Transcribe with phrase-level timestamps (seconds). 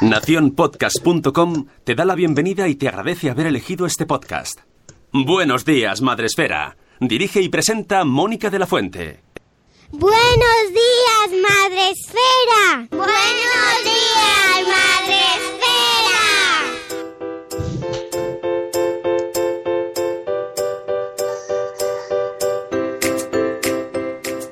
[0.00, 4.60] Naciónpodcast.com te da la bienvenida y te agradece haber elegido este podcast.
[5.12, 6.76] Buenos días, Madre Esfera.
[7.00, 9.20] Dirige y presenta Mónica de la Fuente.
[9.90, 12.88] Buenos días, Madre Esfera.
[12.90, 16.62] Buenos días, Madre Esfera.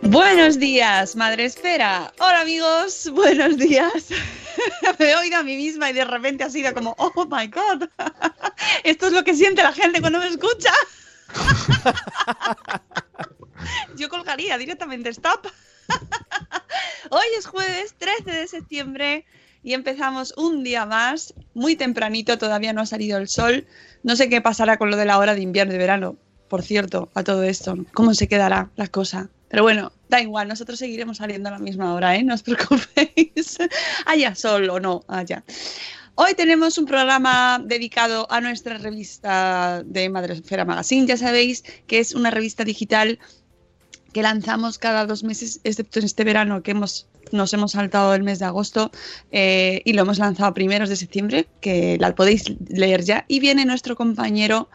[0.02, 2.12] Buenos días, Madre Esfera.
[2.18, 4.08] Hola amigos, buenos días.
[4.98, 7.88] Me he oído a mí misma y de repente ha sido como, oh my god,
[8.84, 10.72] esto es lo que siente la gente cuando me escucha.
[13.96, 15.46] Yo colgaría directamente stop.
[17.10, 19.26] Hoy es jueves 13 de septiembre
[19.62, 23.66] y empezamos un día más, muy tempranito, todavía no ha salido el sol.
[24.02, 26.16] No sé qué pasará con lo de la hora de invierno y verano,
[26.48, 27.76] por cierto, a todo esto.
[27.92, 29.28] ¿Cómo se quedará la cosa?
[29.50, 32.22] Pero bueno, da igual, nosotros seguiremos saliendo a la misma hora, ¿eh?
[32.22, 33.58] No os preocupéis.
[34.06, 35.42] haya sol o no, haya.
[36.14, 41.06] Hoy tenemos un programa dedicado a nuestra revista de Madresfera Magazine.
[41.06, 43.18] Ya sabéis que es una revista digital
[44.12, 48.22] que lanzamos cada dos meses, excepto en este verano que hemos, nos hemos saltado el
[48.22, 48.92] mes de agosto
[49.32, 53.24] eh, y lo hemos lanzado a primeros de septiembre, que la podéis leer ya.
[53.26, 54.68] Y viene nuestro compañero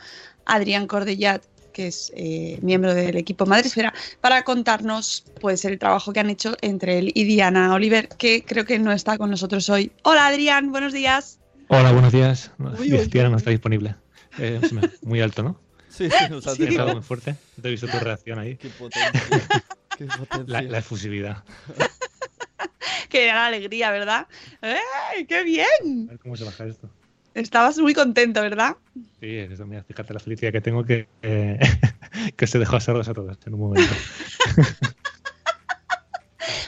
[0.46, 1.44] Adrián Cordellat,
[1.76, 6.56] que es eh, miembro del equipo Madresfera, para contarnos pues el trabajo que han hecho
[6.62, 9.92] entre él y Diana Oliver, que creo que no está con nosotros hoy.
[10.04, 11.40] Hola Adrián, buenos días.
[11.68, 12.50] Hola, buenos días.
[13.12, 13.96] Diana no está disponible.
[14.40, 14.62] Eh,
[15.02, 15.60] muy alto, ¿no?
[15.90, 17.36] Sí, sí, nos has Sí, muy fuerte.
[17.62, 18.56] Te he visto tu reacción ahí.
[18.56, 19.12] Qué potencia.
[19.98, 20.44] Qué potencia.
[20.48, 21.44] La, la efusividad.
[23.10, 24.28] Que era la alegría, ¿verdad?
[24.62, 26.08] ¡Ey, qué A bien!
[26.08, 26.90] ver cómo se baja esto.
[27.36, 28.78] Estabas muy contento, ¿verdad?
[29.20, 31.60] Sí, eso, mira, fíjate la felicidad que tengo que, eh,
[32.38, 33.94] que se dejó a sordos a todos en un momento.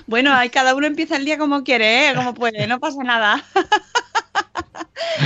[0.08, 2.16] Bueno, ahí cada uno empieza el día como quiere, ¿eh?
[2.16, 3.44] como puede, no pasa nada.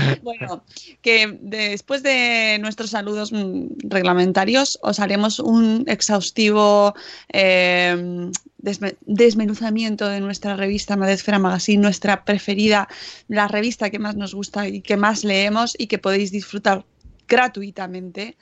[0.23, 0.63] Bueno,
[1.01, 6.93] que después de nuestros saludos mm, reglamentarios os haremos un exhaustivo
[7.33, 7.95] eh,
[8.61, 12.87] desme- desmenuzamiento de nuestra revista Madresfera Magazine, nuestra preferida,
[13.27, 16.85] la revista que más nos gusta y que más leemos y que podéis disfrutar
[17.27, 18.37] gratuitamente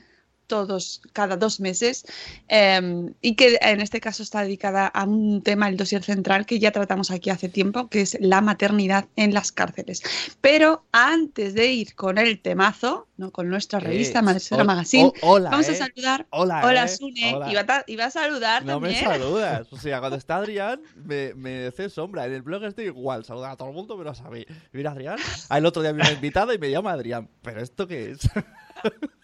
[0.49, 2.03] todos cada dos meses
[2.49, 2.81] eh,
[3.21, 6.71] y que en este caso está dedicada a un tema, el dossier central, que ya
[6.71, 10.01] tratamos aquí hace tiempo, que es la maternidad en las cárceles.
[10.41, 13.31] Pero antes de ir con el temazo, ¿no?
[13.31, 15.75] con nuestra revista Eh, Madresfera Magazine, ho- hola, vamos a eh.
[15.75, 16.25] saludar.
[16.31, 16.87] Hola, Hola, eh.
[16.89, 17.35] Sune.
[17.35, 17.51] Hola.
[17.51, 19.05] Iba, a, iba a saludar No me también.
[19.05, 19.67] saludas.
[19.71, 22.25] O sea, cuando está Adrián, me, me hace sombra.
[22.25, 23.23] En el blog estoy igual.
[23.23, 24.43] Saluda a todo el mundo, menos a mí.
[24.71, 25.17] Mira, Adrián.
[25.55, 27.29] El otro día me una invitada y me llama Adrián.
[27.43, 28.19] ¿Pero esto qué es?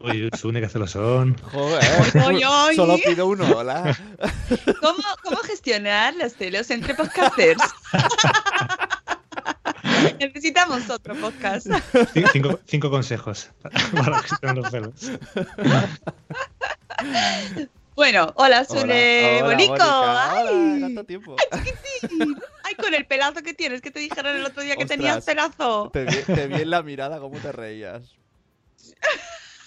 [0.00, 1.36] Uy, Sune, que celosón.
[1.52, 1.82] Joder.
[2.26, 2.76] Oy, oy.
[2.76, 3.96] Solo pido uno, hola.
[4.80, 7.62] ¿Cómo, ¿Cómo gestionar los celos entre podcasters?
[10.18, 11.66] Necesitamos otro podcast.
[11.66, 13.50] Cin- Cinco, cinco consejos
[13.92, 14.94] para gestionar los celos.
[17.94, 19.76] Bueno, hola, Sune Bonico.
[19.82, 20.80] Ay.
[20.80, 21.36] Tanto tiempo.
[22.00, 22.38] chiquitín.
[22.64, 24.98] Ay, con el pelazo que tienes, que te dijeron el otro día que Ostras.
[24.98, 25.90] tenías pelazo.
[25.92, 28.02] Te vi, te vi en la mirada cómo te reías.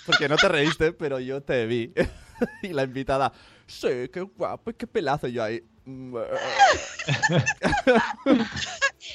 [0.05, 1.93] Porque no te reíste, pero yo te vi.
[2.61, 3.31] Y la invitada,
[3.67, 5.27] sí, qué guapo, y qué pelazo.
[5.27, 5.63] Y yo ahí.
[5.85, 6.17] "Mm,
[8.25, 8.45] eh".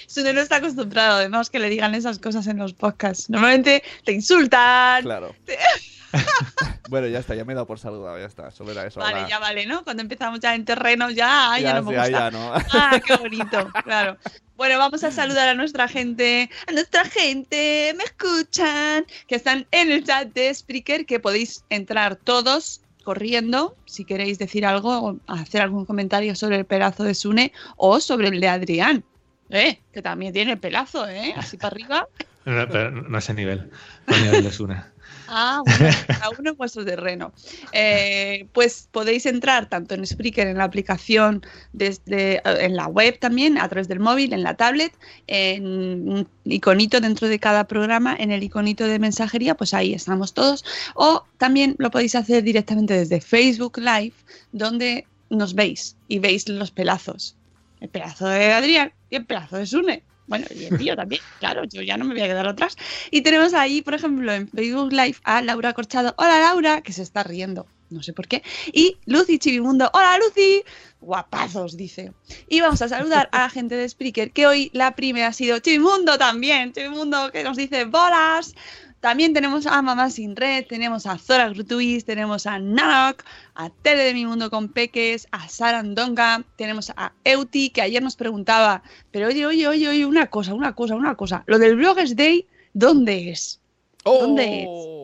[0.06, 3.28] Sune no está acostumbrado, además, que le digan esas cosas en los podcasts.
[3.28, 5.02] Normalmente te insultan.
[5.02, 5.34] Claro.
[6.88, 8.50] bueno, ya está, ya me he dado por saludado, ya está.
[8.50, 9.00] Solo era eso.
[9.00, 9.84] Vale, ahora- ya vale, ¿no?
[9.84, 12.10] Cuando empezamos ya en terreno, ya, ay, ya, no me gusta.
[12.10, 12.52] ya no.
[12.72, 14.16] Ah, qué bonito, claro.
[14.56, 19.92] Bueno, vamos a saludar a nuestra gente, a nuestra gente, me escuchan, que están en
[19.92, 25.62] el chat de Spreaker, que podéis entrar todos corriendo si queréis decir algo o hacer
[25.62, 29.04] algún comentario sobre el pelazo de Sune o sobre el de Adrián,
[29.48, 29.80] ¿eh?
[29.92, 31.32] que también tiene el pelazo, ¿eh?
[31.36, 32.06] así para arriba.
[32.44, 33.70] No, pero no a ese nivel.
[34.06, 34.90] No a nivel de Suna.
[35.28, 37.32] Ah, bueno, cada uno en vuestro terreno.
[37.72, 43.18] Eh, pues podéis entrar tanto en Spreaker, en la aplicación, desde eh, en la web
[43.18, 44.92] también, a través del móvil, en la tablet,
[45.26, 50.32] en un iconito dentro de cada programa, en el iconito de mensajería, pues ahí estamos
[50.32, 50.64] todos.
[50.94, 54.14] O también lo podéis hacer directamente desde Facebook Live,
[54.52, 57.36] donde nos veis y veis los pelazos.
[57.80, 60.02] El pelazo de Adrián y el pelazo de Sune.
[60.28, 62.76] Bueno, y el mío también, claro, yo ya no me voy a quedar atrás.
[63.10, 66.14] Y tenemos ahí, por ejemplo, en Facebook Live a Laura Corchado.
[66.18, 67.66] Hola Laura, que se está riendo.
[67.90, 68.42] No sé por qué.
[68.72, 69.90] Y Lucy Chivimundo.
[69.94, 70.62] Hola Lucy.
[71.00, 72.12] Guapazos, dice.
[72.46, 75.58] Y vamos a saludar a la gente de Spreaker, que hoy la primera ha sido
[75.60, 76.72] Chivimundo también.
[76.74, 78.54] Chivimundo que nos dice bolas.
[79.00, 83.22] También tenemos a Mamá Sin Red, tenemos a Zora Grutuis, tenemos a Nanok,
[83.54, 88.16] a Tele de Mi Mundo con Peques, a Sarandonga, tenemos a Euti, que ayer nos
[88.16, 91.44] preguntaba, pero oye, oye, oye, oye, una cosa, una cosa, una cosa.
[91.46, 93.60] Lo del Bloggers Day, ¿dónde es?
[94.04, 94.98] ¿Dónde ¡Oh!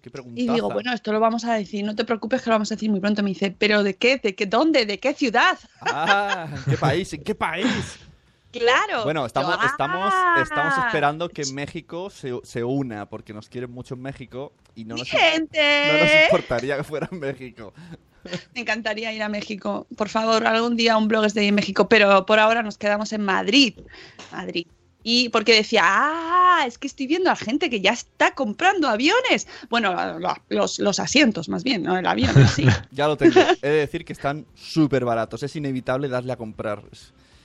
[0.00, 2.72] ¡Qué Y digo, bueno, esto lo vamos a decir, no te preocupes que lo vamos
[2.72, 3.22] a decir muy pronto.
[3.22, 4.16] Me dice, ¿pero de qué?
[4.16, 4.46] ¿De qué?
[4.46, 4.86] ¿Dónde?
[4.86, 5.58] ¿De qué ciudad?
[5.82, 7.12] Ah, ¿en qué país?
[7.12, 7.98] ¿En qué país?
[8.52, 9.04] Claro.
[9.04, 10.40] Bueno, estamos, Yo, estamos, ¡ah!
[10.42, 14.94] estamos esperando que México se, se una, porque nos quieren mucho en México y no
[14.96, 15.92] ¡Mi nos, gente!
[15.92, 17.72] no nos importaría que fuera en México.
[18.54, 19.86] Me encantaría ir a México.
[19.96, 23.22] Por favor, algún día un blog de en México, pero por ahora nos quedamos en
[23.24, 23.74] Madrid.
[24.32, 24.66] Madrid.
[25.02, 29.48] Y porque decía, ah, es que estoy viendo a gente que ya está comprando aviones.
[29.70, 32.66] Bueno, lo- los, los asientos más bien, no el avión, sí.
[32.90, 33.40] Ya lo tengo.
[33.62, 35.42] He de decir que están súper baratos.
[35.42, 36.82] Es inevitable darle a comprar.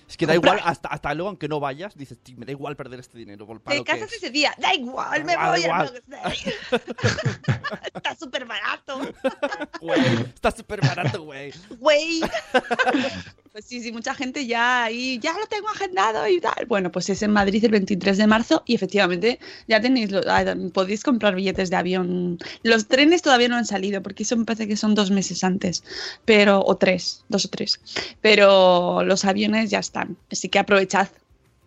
[0.07, 2.75] Es, que da igual, hasta, hasta luego, aunque no vayas, dices, "Tío, me da igual
[2.75, 3.48] perder este dinero.
[3.48, 4.18] Por, Te casas es".
[4.18, 5.62] ese día, da igual, me voy
[6.07, 6.38] Day.
[7.96, 9.00] Está súper barato,
[9.81, 10.02] Güey,
[10.34, 11.52] está súper barato, güey.
[11.80, 12.22] güey.
[13.56, 16.66] Pues sí, sí, mucha gente ya ahí, ya lo tengo agendado y tal.
[16.68, 20.44] Bueno, pues es en Madrid el 23 de marzo y efectivamente ya tenéis, ah,
[20.74, 22.38] podéis comprar billetes de avión.
[22.63, 25.86] Los trenes todavía no han salido porque eso me parece que son dos meses antes,
[26.25, 27.80] pero, o tres, dos o tres.
[28.19, 31.07] Pero los aviones ya están, así que aprovechad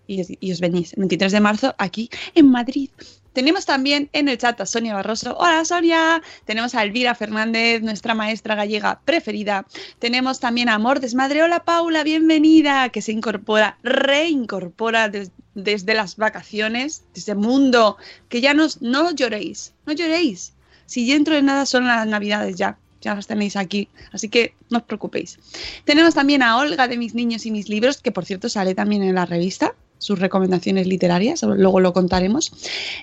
[0.07, 0.93] y, y os venís.
[0.93, 2.91] El 23 de marzo aquí en Madrid.
[3.33, 5.37] Tenemos también en el chat a Sonia Barroso.
[5.39, 6.23] Hola Sonia.
[6.45, 9.65] Tenemos a Elvira Fernández, nuestra maestra gallega preferida.
[9.99, 11.43] Tenemos también a Amor Desmadre.
[11.43, 12.89] Hola Paula, bienvenida.
[12.89, 17.97] Que se incorpora, reincorpora des- desde las vacaciones, desde el mundo.
[18.29, 20.55] Que ya nos, no lloréis, no lloréis.
[20.87, 22.79] Si dentro de nada son las navidades ya.
[23.01, 25.39] Ya las tenéis aquí, así que no os preocupéis.
[25.85, 29.05] Tenemos también a Olga de Mis Niños y Mis Libros, que por cierto sale también
[29.05, 32.53] en la revista, sus recomendaciones literarias, luego lo contaremos.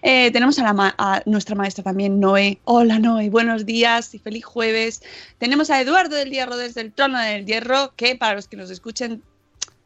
[0.02, 2.60] Eh, tenemos a, la ma- a nuestra maestra también, Noé.
[2.64, 5.02] Hola Noé, buenos días y feliz jueves.
[5.38, 8.70] Tenemos a Eduardo del Hierro desde el Trono del Hierro, que para los que nos
[8.70, 9.22] escuchen,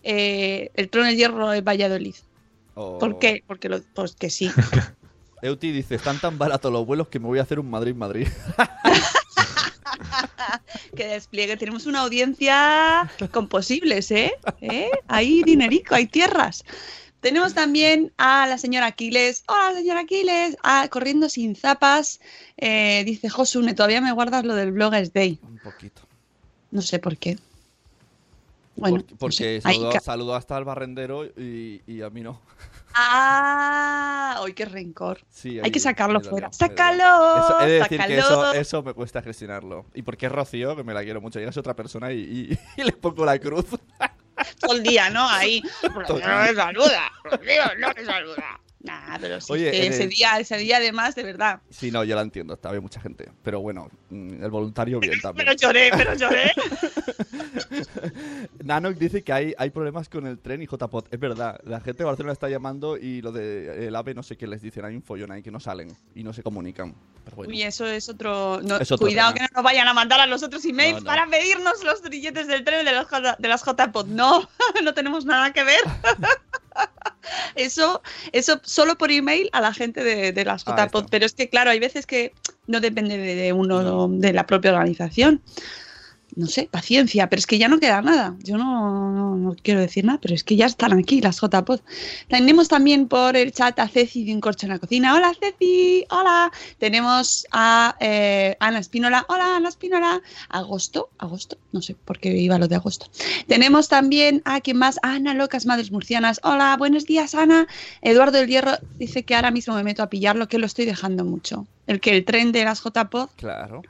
[0.03, 2.15] eh, el Trono del Hierro es Valladolid.
[2.75, 2.99] Oh.
[2.99, 3.43] ¿Por qué?
[3.45, 4.51] Porque, lo, pues que sí.
[5.41, 8.27] Euti dice, están tan baratos los vuelos que me voy a hacer un Madrid-Madrid.
[10.95, 11.57] que despliegue.
[11.57, 14.33] Tenemos una audiencia con posibles, ¿eh?
[14.61, 14.89] ¿Eh?
[15.07, 16.63] Hay dinerico, hay tierras.
[17.21, 19.43] Tenemos también a la señora Aquiles.
[19.47, 20.55] Hola, señora Aquiles.
[20.63, 22.19] Ah, corriendo sin zapas.
[22.57, 25.39] Eh, dice Josune, todavía me guardas lo del Bloggers Day.
[25.43, 26.01] un poquito.
[26.71, 27.37] No sé por qué.
[28.75, 29.99] Bueno, porque no sé.
[30.01, 32.39] Saludó, hasta al barrendero y, y a mí no.
[32.93, 35.19] Ah, ¡ay, qué rencor!
[35.29, 36.51] Sí, Hay que sacarlo fuera.
[36.53, 37.03] ¡Sácalo!
[37.43, 39.85] Eso, he de decir que eso, eso me cuesta gestionarlo.
[39.93, 42.59] Y porque es Rocío, que me la quiero mucho, y es otra persona y, y-
[42.81, 43.65] y le pongo la cruz.
[44.59, 45.27] Todo el día, ¿no?
[45.29, 45.61] Ahí.
[45.83, 47.11] No me saluda.
[47.23, 48.59] Rocío, no me saluda.
[48.81, 51.59] Nah, pero sí, Oye, que ese el- día, ese día además, de verdad.
[51.69, 53.29] Sí, no, yo la entiendo, está bien mucha gente.
[53.43, 55.45] Pero bueno, mm, el voluntario bien también.
[55.47, 56.53] Pero lloré, pero lloré.
[58.63, 61.13] Nanok dice que hay, hay problemas con el tren y JPOT.
[61.13, 64.37] Es verdad, la gente de Barcelona está llamando y lo de el AVE no sé
[64.37, 66.95] qué les dicen, hay un follón ahí que no salen y no se comunican.
[67.25, 67.51] Pero bueno.
[67.51, 68.59] Uy, eso es otro.
[68.63, 69.47] no, Es otro cuidado tema.
[69.47, 71.05] que no nos vayan a mandar a los otros emails No, no.
[71.05, 74.07] para pedirnos los billetes del tren de, los J- de las JPOD.
[74.07, 74.47] No,
[74.83, 75.79] no tenemos nada que ver.
[77.55, 81.07] Eso, eso solo por email a la gente de, de las Ah, JPOD.
[81.09, 82.33] Pero es que, claro, hay veces que
[82.67, 84.07] no depende de, de uno No.
[84.09, 85.41] de la propia organización.
[86.35, 88.35] No sé, paciencia, pero es que ya no queda nada.
[88.43, 91.79] Yo no, no- quiero decir nada, pero es que ya están aquí las JPod.
[92.27, 95.15] Tenemos también por el chat a Ceci de Un Corcho en la Cocina.
[95.15, 96.51] Hola Ceci, hola.
[96.77, 99.25] Tenemos a eh, Ana Espínola.
[99.27, 100.21] Hola Ana Espínola.
[100.49, 103.07] Agosto, agosto, no sé por qué iba lo de agosto.
[103.47, 106.39] Tenemos también a quien más, Ana Locas Madres Murcianas.
[106.43, 107.67] Hola, buenos días Ana.
[108.01, 111.25] Eduardo del Hierro dice que ahora mismo me meto a pillarlo, que lo estoy dejando
[111.25, 111.65] mucho.
[111.87, 113.81] El que el tren de las JPod Claro.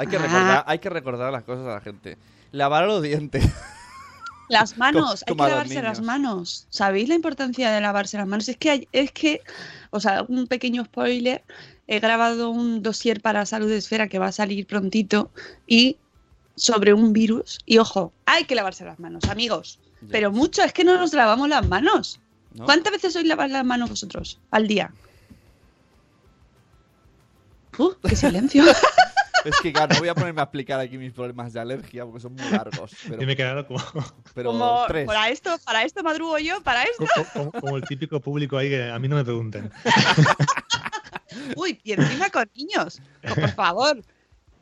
[0.00, 0.20] Hay que, Ah.
[0.22, 2.16] recordar, hay que recordar las cosas a la gente.
[2.52, 3.44] Lavar los dientes.
[4.48, 6.66] Las manos, hay que lavarse las manos.
[6.70, 8.48] ¿Sabéis la importancia de lavarse las manos?
[8.48, 9.42] Es que, hay- es que,
[9.90, 11.44] o sea, un pequeño spoiler,
[11.86, 15.30] he grabado un dossier para Salud Esfera que va a salir prontito
[15.68, 15.98] y
[16.56, 17.60] sobre un virus.
[17.64, 19.78] Y ojo, hay que lavarse las manos, amigos.
[20.00, 20.08] Ya.
[20.10, 22.18] Pero mucho, es que no nos lavamos las manos.
[22.52, 22.64] ¿no?
[22.64, 24.90] ¿Cuántas veces sois lavar las manos vosotros al día?
[27.78, 28.64] Uh, qué silencio.
[29.44, 32.20] Es que, claro, no voy a ponerme a explicar aquí mis problemas de alergia porque
[32.20, 32.92] son muy largos.
[33.08, 33.80] Pero, Y me he quedado como,
[34.34, 35.06] pero Como tres.
[35.06, 37.04] para esto, para esto madrugo yo, para esto.
[37.32, 39.70] como- como el típico público ahí que a mí no me pregunten.
[41.56, 44.02] Uy, y encima con niños, por favor.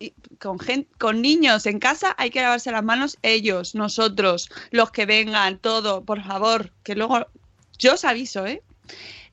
[0.00, 4.92] Y con, gen- con niños en casa hay que lavarse las manos ellos, nosotros, los
[4.92, 7.26] que vengan, todo, por favor, que luego
[7.78, 8.62] yo os aviso, ¿eh?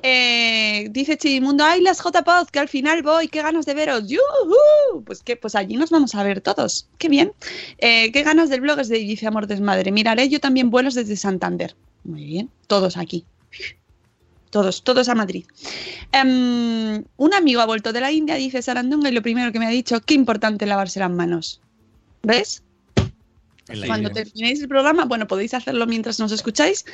[0.03, 5.03] Eh, dice Chidimundo, ay, las JPod, que al final voy, qué ganas de veros, ¡Yujú!
[5.05, 7.33] Pues que, pues allí nos vamos a ver todos, qué bien.
[7.77, 11.15] Eh, qué ganas del blog es de dice Amor Desmadre, miraré yo también vuelos desde
[11.15, 11.75] Santander.
[12.03, 13.25] Muy bien, todos aquí.
[14.49, 15.45] Todos, todos a Madrid.
[16.11, 19.65] Em, un amigo ha vuelto de la India, dice Sarandonga, y lo primero que me
[19.65, 21.61] ha dicho, qué importante lavarse las manos.
[22.23, 22.63] ¿Ves?
[23.87, 26.85] Cuando terminéis el programa, bueno, podéis hacerlo mientras nos escucháis,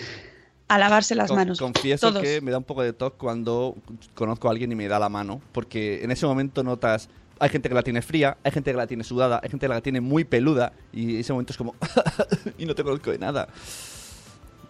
[0.73, 1.59] a lavarse las Con- manos.
[1.59, 2.21] Confieso Todos.
[2.23, 3.75] que me da un poco de toque cuando
[4.13, 7.09] conozco a alguien y me da la mano, porque en ese momento notas,
[7.39, 9.73] hay gente que la tiene fría, hay gente que la tiene sudada, hay gente que
[9.73, 11.75] la tiene muy peluda y ese momento es como,
[12.57, 13.47] y no te conozco de nada.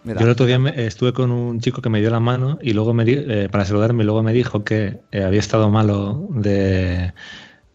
[0.04, 2.72] Yo el otro día me- estuve con un chico que me dio la mano y
[2.72, 6.26] luego me di- eh, para saludarme y luego me dijo que eh, había estado malo
[6.30, 7.12] de,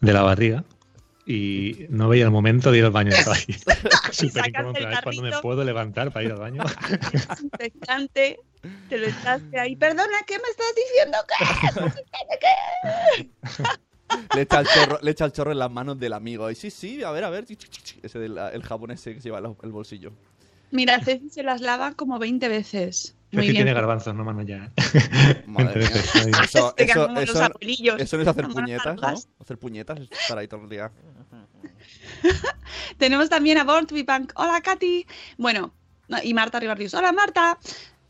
[0.01, 0.65] de la barriga
[1.27, 3.11] y no veía el momento de ir al baño.
[3.11, 3.45] Estaba ahí
[4.11, 6.63] súper incómodo, cuando me puedo levantar para ir al baño.
[7.29, 8.39] Desinfectante,
[8.87, 9.75] te lo echaste ahí.
[9.75, 11.17] Perdona, ¿qué me estás diciendo?
[13.17, 13.29] ¿Qué?
[14.35, 16.49] Le echa, el chorro, le echa el chorro en las manos del amigo.
[16.49, 17.45] Y sí, sí, a ver, a ver.
[18.01, 20.13] Ese del el jabón ese que se lleva el bolsillo.
[20.71, 23.15] Mira, Ceci se las lava como 20 veces.
[23.31, 23.65] Muy Ceci bien.
[23.65, 24.65] tiene garbanzos, no mano ya.
[24.65, 25.43] ¿eh?
[25.47, 26.41] Madre mía.
[26.43, 27.35] Eso, eso, no es
[28.27, 29.07] hacer puñetas, ¿no?
[29.41, 30.91] Hacer puñetas es estar ahí todo el día.
[32.97, 34.31] Tenemos también a Born to be Punk.
[34.35, 35.05] Hola, Katy.
[35.37, 35.73] Bueno,
[36.23, 36.93] y Marta Ribarrios.
[36.93, 37.57] Hola, Marta.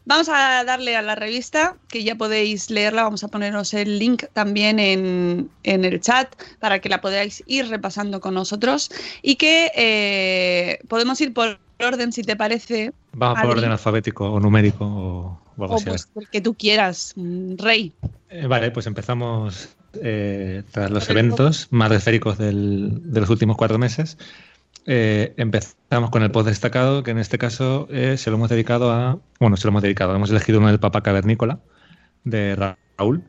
[0.05, 3.03] Vamos a darle a la revista, que ya podéis leerla.
[3.03, 7.67] Vamos a poneros el link también en, en el chat para que la podáis ir
[7.67, 8.89] repasando con nosotros.
[9.21, 13.59] Y que eh, podemos ir por orden, si te parece, Vamos por Adri.
[13.59, 15.85] orden alfabético o numérico o, o algo o así.
[15.85, 17.93] pues el que tú quieras, mm, Rey.
[18.29, 19.69] Eh, vale, pues empezamos
[20.01, 24.17] eh, tras los Por eventos más esféricos del, de los últimos cuatro meses.
[24.85, 28.91] Eh, empezamos con el post destacado, que en este caso eh, se lo hemos dedicado
[28.91, 29.19] a.
[29.39, 31.59] Bueno, se lo hemos dedicado, hemos elegido uno del Papa Cavernícola,
[32.23, 33.21] de Ra- Raúl,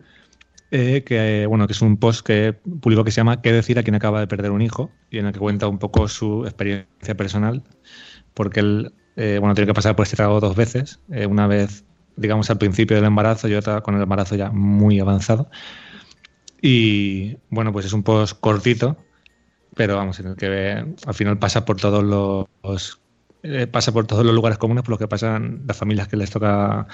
[0.70, 3.82] eh, que, bueno, que es un post que publicó que se llama ¿Qué decir a
[3.82, 4.90] quien acaba de perder un hijo?
[5.10, 7.62] y en el que cuenta un poco su experiencia personal,
[8.38, 11.84] porque él eh, bueno, tiene que pasar por este trago dos veces, eh, una vez,
[12.14, 15.50] digamos, al principio del embarazo y otra con el embarazo ya muy avanzado.
[16.62, 18.96] Y bueno, pues es un post cortito,
[19.74, 23.00] pero vamos, en el que al final pasa por todos los
[23.42, 26.30] eh, pasa por todos los lugares comunes por los que pasan las familias que les
[26.30, 26.86] toca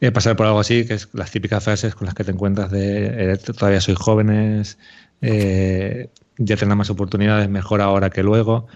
[0.00, 2.70] eh, pasar por algo así, que es las típicas frases con las que te encuentras
[2.70, 4.78] de todavía sois jóvenes,
[5.20, 8.68] ya tendrán más oportunidades, mejor ahora que luego,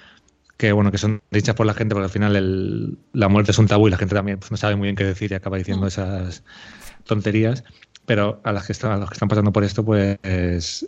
[0.60, 3.58] que bueno, que son dichas por la gente, porque al final el- la muerte es
[3.58, 5.58] un tabú y la gente también pues, no sabe muy bien qué decir y acaba
[5.58, 6.44] diciendo esas
[7.06, 7.64] tonterías
[8.06, 10.18] pero a las que están, a los que están pasando por esto, pues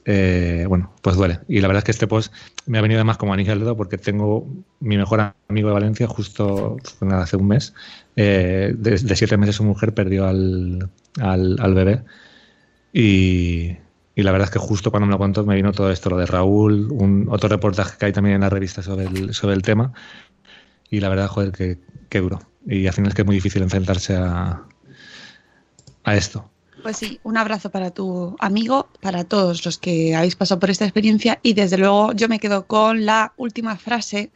[0.06, 1.38] eh, bueno, pues duele.
[1.46, 2.34] Y la verdad es que este post
[2.66, 4.48] me ha venido además como anillo al dedo porque tengo
[4.80, 7.74] mi mejor amigo de Valencia justo pues, nada, hace un mes.
[8.16, 12.02] eh, de, de siete meses su mujer perdió al, al, al bebé.
[12.92, 13.76] Y,
[14.14, 16.18] y la verdad es que justo cuando me lo contó me vino todo esto, lo
[16.18, 19.62] de Raúl, un otro reportaje que hay también en la revista sobre el, sobre el
[19.62, 19.92] tema.
[20.90, 21.78] Y la verdad, joder, que,
[22.10, 22.40] que duro.
[22.66, 24.62] Y al final es que es muy difícil enfrentarse a,
[26.04, 26.51] a esto.
[26.82, 30.84] Pues sí, un abrazo para tu amigo, para todos los que habéis pasado por esta
[30.84, 34.32] experiencia y desde luego yo me quedo con la última frase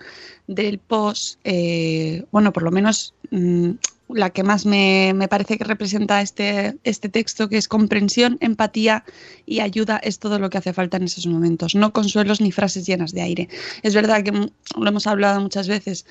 [0.46, 3.70] del post, eh, bueno, por lo menos mm,
[4.10, 9.04] la que más me, me, parece que representa este, este texto, que es comprensión, empatía
[9.44, 12.86] y ayuda, es todo lo que hace falta en esos momentos, no consuelos ni frases
[12.86, 13.48] llenas de aire.
[13.82, 16.06] Es verdad que lo hemos hablado muchas veces,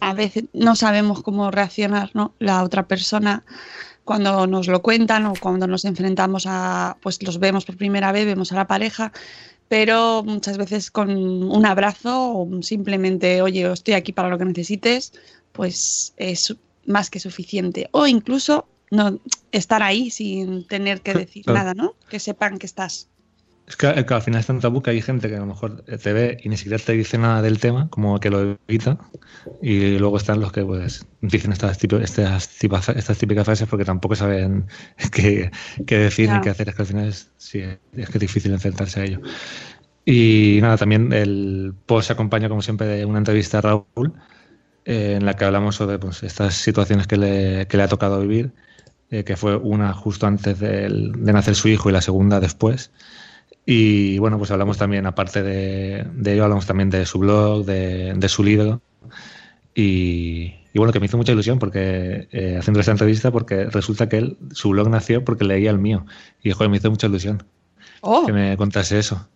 [0.00, 2.34] a veces no sabemos cómo reaccionar, ¿no?
[2.38, 3.44] La otra persona
[4.04, 8.26] cuando nos lo cuentan o cuando nos enfrentamos a, pues los vemos por primera vez,
[8.26, 9.12] vemos a la pareja,
[9.68, 15.12] pero muchas veces con un abrazo o simplemente, oye, estoy aquí para lo que necesites,
[15.52, 16.54] pues es
[16.86, 17.88] más que suficiente.
[17.92, 19.18] O incluso no
[19.52, 21.94] estar ahí sin tener que decir nada, ¿no?
[22.08, 23.08] Que sepan que estás.
[23.66, 26.12] Es que, al final es tan tabú que hay gente que a lo mejor te
[26.12, 28.98] ve y ni siquiera te dice nada del tema, como que lo evita,
[29.62, 34.66] y luego están los que pues dicen estas, estas, estas típicas frases porque tampoco saben
[35.12, 35.50] qué,
[35.86, 36.68] qué decir ni qué hacer.
[36.68, 39.20] Es que al final es, sí, es que es difícil enfrentarse a ello.
[40.04, 44.12] Y nada, también el post se acompaña, como siempre, de una entrevista a Raúl,
[44.84, 48.20] eh, en la que hablamos sobre pues, estas situaciones que le, que le ha tocado
[48.20, 48.52] vivir,
[49.10, 52.90] eh, que fue una justo antes de, de nacer su hijo y la segunda después.
[53.66, 58.44] Y bueno, pues hablamos también, aparte de, ello, hablamos también de su blog, de, su
[58.44, 58.82] libro.
[59.74, 64.18] Y, bueno, que me hizo mucha ilusión porque eh, haciendo esta entrevista, porque resulta que
[64.18, 66.04] él, su blog nació porque leía el mío.
[66.42, 67.42] Y joder, me hizo mucha ilusión
[68.02, 68.26] oh.
[68.26, 69.28] que me contase eso.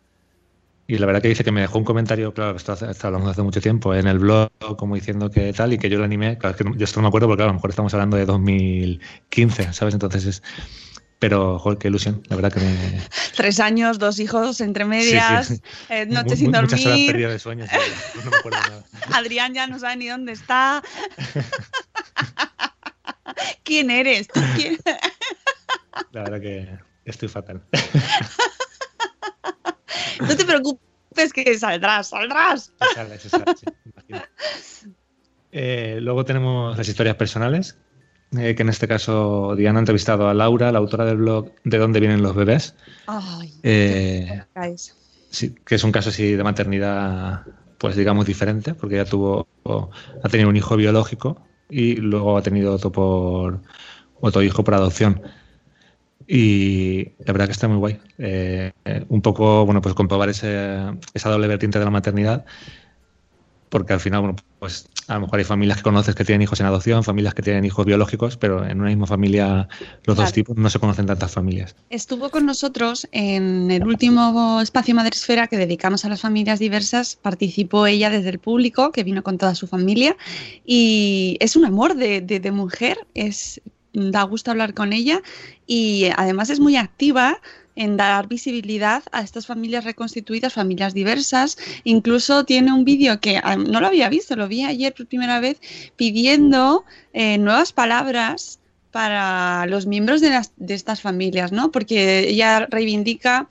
[0.91, 3.43] Y la verdad que dice que me dejó un comentario, claro, que esto, hablamos hace
[3.43, 6.39] mucho tiempo, en el blog, como diciendo que tal, y que yo lo animé.
[6.39, 9.75] Claro, que yo esto no me acuerdo porque a lo mejor estamos hablando de 2015,
[9.75, 9.93] ¿sabes?
[9.93, 10.43] Entonces es
[11.19, 13.01] pero, joder, qué ilusión, la verdad que me...
[13.37, 16.71] Tres años, dos hijos entre medias, eh, noche sin dormir.
[16.71, 17.71] Muchas horas perdidas de sueños,
[18.25, 18.85] no me acuerdo nada.
[19.13, 20.83] Adrián ya no sabe ni dónde está.
[23.65, 24.29] ¿Quién eres?
[24.57, 24.79] ¿Quién?
[26.13, 27.63] La verdad que estoy fatal.
[30.21, 32.73] No te preocupes que saldrás, saldrás.
[35.53, 37.77] eh, luego tenemos las historias personales,
[38.37, 41.79] eh, que en este caso Diana ha entrevistado a Laura, la autora del blog De
[41.79, 42.75] dónde vienen los bebés.
[43.07, 44.43] Ay, eh,
[45.31, 47.43] sí, que es un caso así de maternidad,
[47.79, 49.49] pues digamos diferente, porque ella tuvo,
[50.23, 53.61] ha tenido un hijo biológico y luego ha tenido otro por
[54.21, 55.23] otro hijo por adopción.
[56.27, 57.99] Y la verdad que está muy guay.
[58.19, 58.73] Eh,
[59.09, 60.77] un poco, bueno, pues comprobar ese,
[61.15, 62.45] esa doble vertiente de la maternidad
[63.69, 66.61] porque al final, bueno, pues a lo mejor hay familias que conoces que tienen hijos
[66.61, 69.69] en adopción, familias que tienen hijos biológicos, pero en una misma familia
[70.05, 71.75] los dos tipos no se conocen tantas familias.
[71.91, 77.87] Estuvo con nosotros en el último espacio Madresfera que dedicamos a las familias diversas, participó
[77.87, 80.17] ella desde el público, que vino con toda su familia,
[80.65, 83.61] y es un amor de, de mujer, es
[83.93, 85.23] da gusto hablar con ella.
[85.67, 87.41] Y además es muy activa
[87.79, 91.57] en dar visibilidad a estas familias reconstituidas, familias diversas.
[91.85, 95.39] Incluso tiene un vídeo que ah, no lo había visto, lo vi ayer por primera
[95.41, 95.61] vez,
[95.97, 98.59] pidiendo eh, nuevas palabras
[98.91, 101.71] para los miembros de, las, de estas familias, ¿no?
[101.71, 103.49] Porque ella reivindica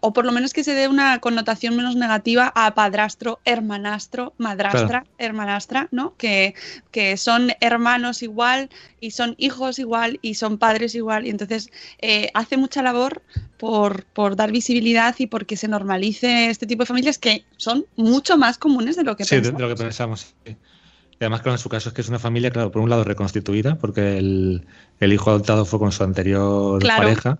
[0.00, 5.04] o por lo menos que se dé una connotación menos negativa a padrastro, hermanastro, madrastra,
[5.18, 6.14] hermanastra, ¿no?
[6.16, 6.54] Que,
[6.90, 11.26] que, son hermanos igual y son hijos igual y son padres igual.
[11.26, 13.22] Y entonces eh, hace mucha labor
[13.58, 18.36] por, por, dar visibilidad y porque se normalice este tipo de familias que son mucho
[18.36, 19.60] más comunes de lo que sí, pensamos.
[19.60, 20.34] de lo que pensamos.
[20.44, 23.04] Y además, claro, en su caso es que es una familia, claro, por un lado
[23.04, 24.66] reconstituida, porque el,
[24.98, 27.38] el hijo adoptado fue con su anterior pareja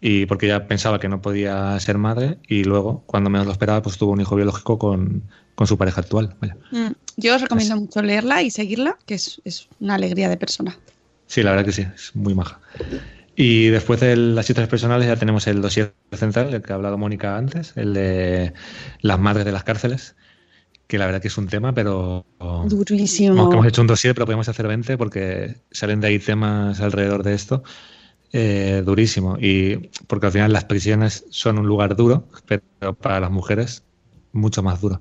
[0.00, 3.82] y porque ella pensaba que no podía ser madre y luego, cuando menos lo esperaba,
[3.82, 5.24] pues tuvo un hijo biológico con,
[5.66, 6.36] su pareja actual.
[6.70, 9.40] Mm, yo os recomiendo mucho leerla y seguirla, que es,
[9.80, 10.78] una alegría de persona.
[11.26, 12.60] Sí, la verdad que sí, es muy maja.
[13.34, 16.96] Y después de las historias personales ya tenemos el dossier central, el que ha hablado
[16.96, 18.52] Mónica antes, el de
[19.00, 20.14] las madres de las cárceles,
[20.86, 22.24] que la verdad que es un tema, pero...
[22.66, 23.52] Durísimo.
[23.52, 27.34] hemos hecho un dossier, pero podemos hacer 20 porque salen de ahí temas alrededor de
[27.34, 27.64] esto
[28.32, 29.36] eh, durísimo.
[29.40, 33.84] Y porque al final las prisiones son un lugar duro, pero para las mujeres
[34.32, 35.00] mucho más duro.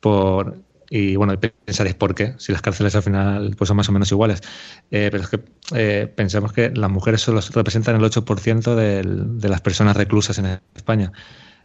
[0.00, 0.58] Por,
[0.90, 4.10] y bueno, pensaréis por qué, si las cárceles al final pues son más o menos
[4.12, 4.42] iguales.
[4.90, 5.40] Eh, pero es que
[5.74, 11.12] eh, pensamos que las mujeres solo representan el 8% de las personas reclusas en España.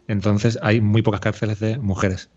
[0.08, 2.30] Entonces hay muy pocas cárceles de mujeres.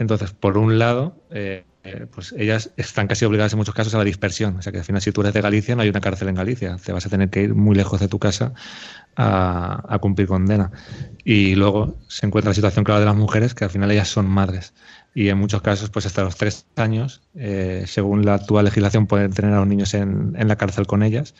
[0.00, 3.98] Entonces, por un lado, eh, eh, pues ellas están casi obligadas en muchos casos a
[3.98, 4.56] la dispersión.
[4.56, 6.36] O sea que al final, si tú eres de Galicia, no hay una cárcel en
[6.36, 6.78] Galicia.
[6.82, 8.54] Te vas a tener que ir muy lejos de tu casa
[9.14, 10.72] a, cumplir condena.
[11.22, 14.26] Y luego se encuentra la situación clara de las mujeres, que al final ellas son
[14.26, 14.72] madres.
[15.14, 19.32] Y en muchos casos, pues hasta los tres años, eh, según la actual legislación, pueden
[19.34, 21.34] tener a los niños en, la cárcel con ellas.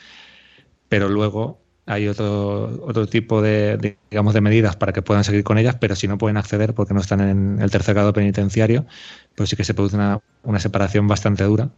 [0.90, 5.58] pero luego hay otro, otro tipo de, digamos, de medidas para que puedan seguir con
[5.58, 8.86] ellas, pero si no pueden acceder porque no están en el tercer grado penitenciario,
[9.34, 11.70] pues sí que se produce una, una separación bastante dura.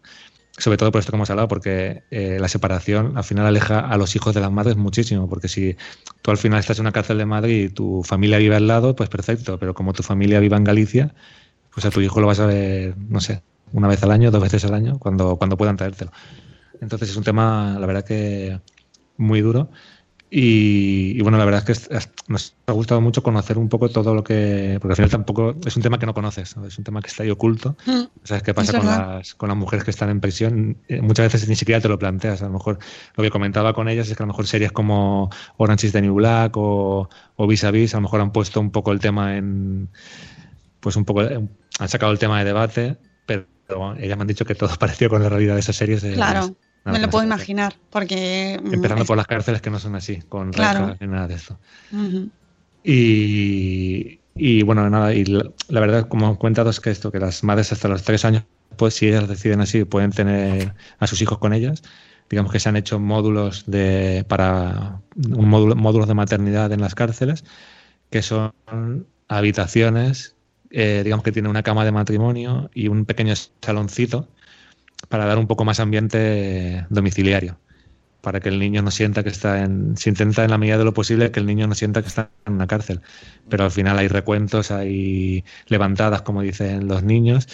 [0.59, 3.97] Sobre todo por esto que hemos hablado, porque eh, la separación al final aleja a
[3.97, 5.77] los hijos de las madres muchísimo, porque si
[6.21, 8.95] tú al final estás en una cárcel de Madrid y tu familia vive al lado,
[8.95, 11.15] pues perfecto, pero como tu familia vive en Galicia,
[11.73, 14.43] pues a tu hijo lo vas a ver, no sé, una vez al año, dos
[14.43, 16.13] veces al año, cuando, cuando puedan traértelo.
[16.83, 18.61] Entonces es un tema, la verdad que
[19.17, 19.71] muy duro
[20.35, 24.25] y, bueno, la verdad es que nos ha gustado mucho conocer un poco todo lo
[24.25, 24.79] que.
[24.81, 25.55] Porque al final tampoco.
[25.67, 27.77] Es un tema que no conoces, es un tema que está ahí oculto.
[27.85, 30.79] Mm, ¿Sabes qué pasa con las, con las mujeres que están en prisión?
[30.89, 32.41] Eh, muchas veces ni siquiera te lo planteas.
[32.41, 32.79] A lo mejor
[33.15, 36.01] lo que comentaba con ellas es que a lo mejor series como Orange is the
[36.01, 39.01] New Black o, o Vis a Vis a lo mejor han puesto un poco el
[39.01, 39.91] tema en.
[40.81, 41.21] Pues un poco.
[41.21, 43.45] Han sacado el tema de debate, pero
[43.99, 46.01] ellas me han dicho que todo pareció con la realidad de esas series.
[46.01, 46.57] De, claro.
[46.85, 48.61] Me lo puedo imaginar, porque...
[48.63, 50.97] Mm, Empezando por las cárceles que no son así, con claro.
[51.01, 51.59] ni nada de eso.
[52.83, 57.73] y, bueno, nada, y la, verdad, como han contado, es que esto, que las madres
[57.73, 58.45] hasta los tres años,
[58.77, 61.83] pues si ellas deciden así, pueden tener a sus hijos con ellas.
[62.29, 66.95] Digamos que se han hecho módulos de para un módulo, módulos de maternidad en las
[66.95, 67.45] cárceles,
[68.11, 68.55] que son
[69.29, 70.35] habitaciones,
[70.71, 74.29] eh, digamos que tiene una cama de matrimonio y un pequeño saloncito
[75.09, 77.59] para dar un poco más ambiente domiciliario,
[78.21, 79.97] para que el niño no sienta que está en...
[79.97, 82.31] Se intenta en la medida de lo posible que el niño no sienta que está
[82.47, 83.01] en una cárcel,
[83.49, 87.49] pero al final hay recuentos, hay levantadas, como dicen los niños,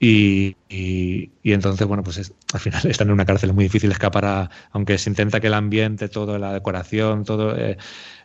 [0.00, 4.50] y, y, entonces, bueno, pues al final están en una cárcel, es muy difícil escapar
[4.72, 7.78] aunque se intenta que el ambiente, toda la decoración, todo, eh,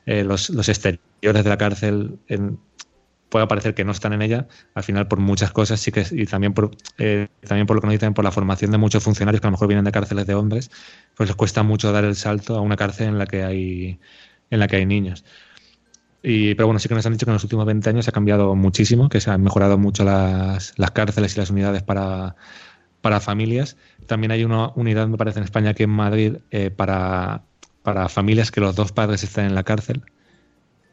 [0.06, 2.60] eh, los, los, exteriores de la cárcel en,
[3.30, 6.26] puede parecer que no están en ella, al final por muchas cosas sí que y
[6.26, 9.42] también por eh, también por lo que nos dicen por la formación de muchos funcionarios
[9.42, 10.72] que a lo mejor vienen de cárceles de hombres,
[11.16, 14.00] pues les cuesta mucho dar el salto a una cárcel en la que hay
[14.50, 15.24] en la que hay niños.
[16.22, 18.12] Y, pero bueno, sí que nos han dicho que en los últimos 20 años ha
[18.12, 22.36] cambiado muchísimo, que se han mejorado mucho las, las cárceles y las unidades para,
[23.02, 23.78] para familias.
[24.06, 27.44] También hay una unidad, me parece, en España, que en Madrid, eh, para,
[27.84, 30.04] para familias que los dos padres están en la cárcel.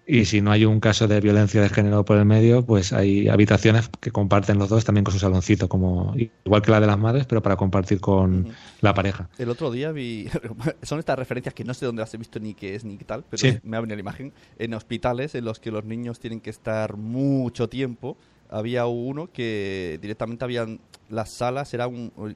[0.09, 3.29] Y si no hay un caso de violencia de género por el medio, pues hay
[3.29, 6.15] habitaciones que comparten los dos también con su saloncito, como
[6.45, 8.47] igual que la de las madres, pero para compartir con
[8.81, 9.29] la pareja.
[9.37, 10.29] El otro día vi,
[10.83, 13.05] son estas referencias que no sé dónde las he visto ni qué es ni qué
[13.05, 16.41] tal, pero me ha venido la imagen, en hospitales en los que los niños tienen
[16.41, 18.17] que estar mucho tiempo
[18.51, 21.87] había uno que directamente habían las salas era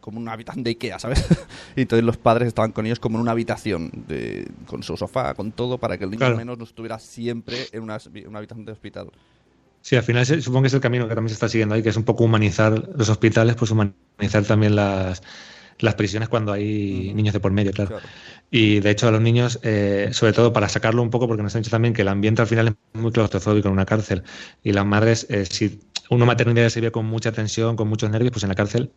[0.01, 1.25] como una habitación de Ikea, ¿sabes?
[1.77, 5.35] y entonces los padres estaban con ellos como en una habitación de, con su sofá,
[5.35, 8.73] con todo, para que el niño al menos no estuviera siempre en una, habitación de
[8.73, 9.11] hospital.
[9.83, 11.89] Sí, al final supongo que es el camino que también se está siguiendo ahí, que
[11.89, 15.23] es un poco humanizar los hospitales, pues humanizar también las,
[15.79, 17.99] las prisiones cuando hay niños de por medio, claro.
[18.51, 21.55] Y de hecho a los niños, eh, sobre todo para sacarlo un poco, porque nos
[21.55, 24.23] han dicho también que el ambiente al final es muy claustrofóbico en una cárcel.
[24.63, 28.33] Y las madres, eh, si una maternidad se vive con mucha tensión, con muchos nervios,
[28.33, 28.91] pues en la cárcel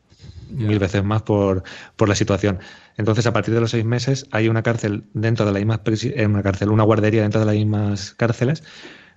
[0.49, 1.63] mil veces más por,
[1.95, 2.60] por, la situación.
[2.97, 6.26] Entonces, a partir de los seis meses, hay una cárcel dentro de la misma eh,
[6.26, 8.63] una cárcel, una guardería dentro de las mismas cárceles,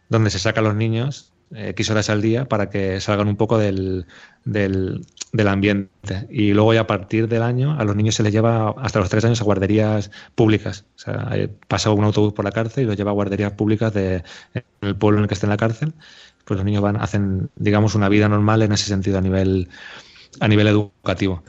[0.08, 3.56] donde se sacan los niños eh, X horas al día para que salgan un poco
[3.58, 4.06] del,
[4.44, 6.26] del, del, ambiente.
[6.30, 9.08] Y luego ya a partir del año a los niños se les lleva hasta los
[9.08, 10.84] tres años a guarderías públicas.
[10.96, 11.30] O sea,
[11.68, 14.22] pasa un autobús por la cárcel y los lleva a guarderías públicas de,
[14.54, 15.94] en el pueblo en el que esté en la cárcel
[16.46, 19.68] pues los niños van, hacen, digamos, una vida normal en ese sentido a nivel,
[20.38, 21.42] a nivel educativo.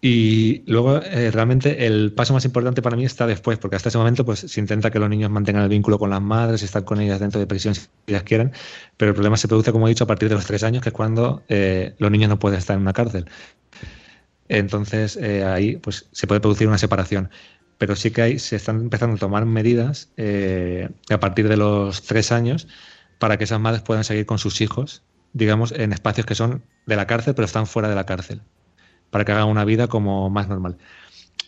[0.00, 3.98] Y luego, eh, realmente, el paso más importante para mí está después, porque hasta ese
[3.98, 7.00] momento pues, se intenta que los niños mantengan el vínculo con las madres, estar con
[7.00, 8.52] ellas dentro de prisión si ellas quieren,
[8.96, 10.88] pero el problema se produce, como he dicho, a partir de los tres años, que
[10.88, 13.26] es cuando eh, los niños no pueden estar en una cárcel.
[14.48, 17.30] Entonces, eh, ahí pues, se puede producir una separación.
[17.78, 20.10] Pero sí que hay, se están empezando a tomar medidas
[21.10, 22.66] a partir de los tres años
[23.18, 25.02] para que esas madres puedan seguir con sus hijos,
[25.32, 28.42] digamos, en espacios que son de la cárcel, pero están fuera de la cárcel,
[29.10, 30.78] para que hagan una vida como más normal.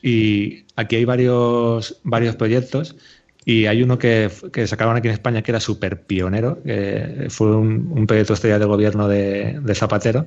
[0.03, 2.97] Y aquí hay varios, varios proyectos
[3.45, 7.55] y hay uno que, que sacaron aquí en España que era súper pionero, que fue
[7.57, 10.27] un, proyecto estrella del gobierno de, Zapatero,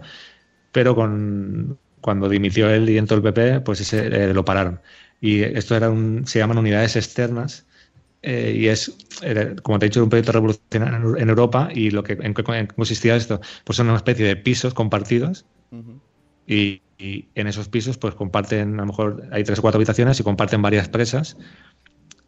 [0.71, 4.81] pero con, cuando dimitió él y entró el PP, pues ese, eh, lo pararon.
[5.21, 7.65] Y esto era un, se llaman unidades externas,
[8.25, 8.91] eh, y es,
[9.63, 13.17] como te he dicho, un proyecto revolucionario en Europa y lo que en qué consistía
[13.17, 15.45] esto, pues son una especie de pisos compartidos
[16.47, 20.23] y, en esos pisos pues comparten, a lo mejor hay tres o cuatro habitaciones y
[20.23, 21.35] comparten varias presas,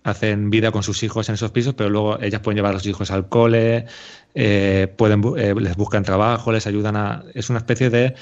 [0.04, 2.86] hacen vida con sus hijos en esos pisos, pero luego ellas pueden llevar a los
[2.86, 3.86] hijos al cole,
[4.34, 7.24] eh, pueden, eh, les buscan trabajo, les ayudan a...
[7.34, 8.16] Es una especie de,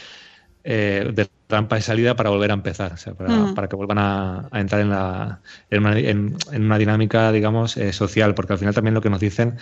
[0.64, 3.54] de rampa de salida para volver a empezar, o sea, para, Ujú.
[3.54, 7.78] para que vuelvan a, a entrar en, la, en, una, en- en una dinámica, digamos,
[7.78, 9.58] eh, social, porque al final también lo que nos dicen,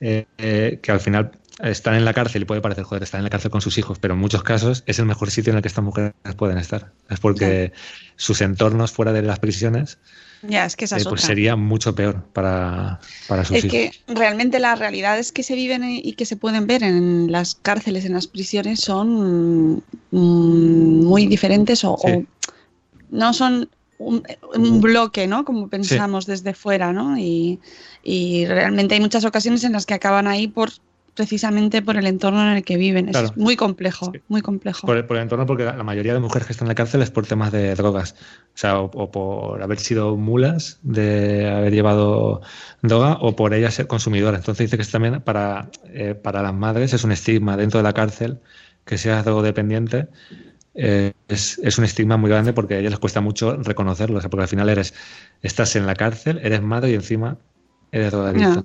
[0.00, 3.24] eh, eh, que al final están en la cárcel y puede parecer, joder, están en
[3.24, 5.62] la cárcel con sus hijos, pero en muchos casos es el mejor sitio en el
[5.62, 6.92] que estas mujeres pueden estar.
[7.08, 7.72] Es porque
[8.16, 9.98] sus entornos fuera de las prisiones
[10.42, 11.26] Ya, es que esa eh, es pues otra.
[11.28, 13.72] sería mucho peor para, para sus Es hijos.
[13.72, 18.04] que realmente las realidades que se viven y que se pueden ver en las cárceles,
[18.04, 19.76] en las prisiones, son
[20.10, 22.08] mm, muy diferentes o, Sí.
[22.12, 22.24] o
[23.10, 24.22] no son un,
[24.56, 25.44] un bloque, ¿no?
[25.44, 27.16] Como pensamos desde fuera, ¿no?
[27.18, 27.60] Y,
[28.02, 30.70] y realmente hay muchas ocasiones en las que acaban ahí por
[31.14, 33.08] precisamente por el entorno en el que viven.
[33.10, 34.20] Es muy complejo, Sí.
[34.28, 34.86] muy complejo.
[34.86, 37.02] Por el, por el entorno, porque la, mayoría de mujeres que están en la cárcel
[37.02, 38.14] es por temas de drogas.
[38.54, 42.40] O sea, o, o por haber sido mulas, de haber llevado
[42.82, 44.40] droga, o por ellas ser consumidoras.
[44.40, 47.84] Entonces dice que es también para, eh, para las madres es un estigma dentro de
[47.84, 48.40] la cárcel
[48.84, 50.08] que seas drogodependiente.
[50.74, 54.16] eh, es, es un estigma muy grande porque a ellas les cuesta mucho reconocerlo.
[54.18, 54.94] O sea, porque al final eres,
[55.42, 57.36] estás en la cárcel, eres madre y encima
[57.92, 58.64] eres drogadicto.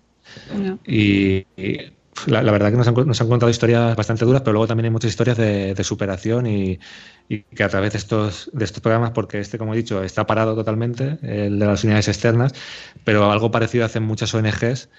[0.85, 1.45] Y
[2.25, 4.85] la, la verdad que nos han, nos han contado historias bastante duras, pero luego también
[4.85, 6.79] hay muchas historias de, superación y,
[7.29, 10.25] y que a través de estos, de estos programas, porque este, como he dicho, está
[10.25, 12.53] parado totalmente, el de las unidades externas,
[13.03, 14.89] pero algo parecido hacen muchas ONGs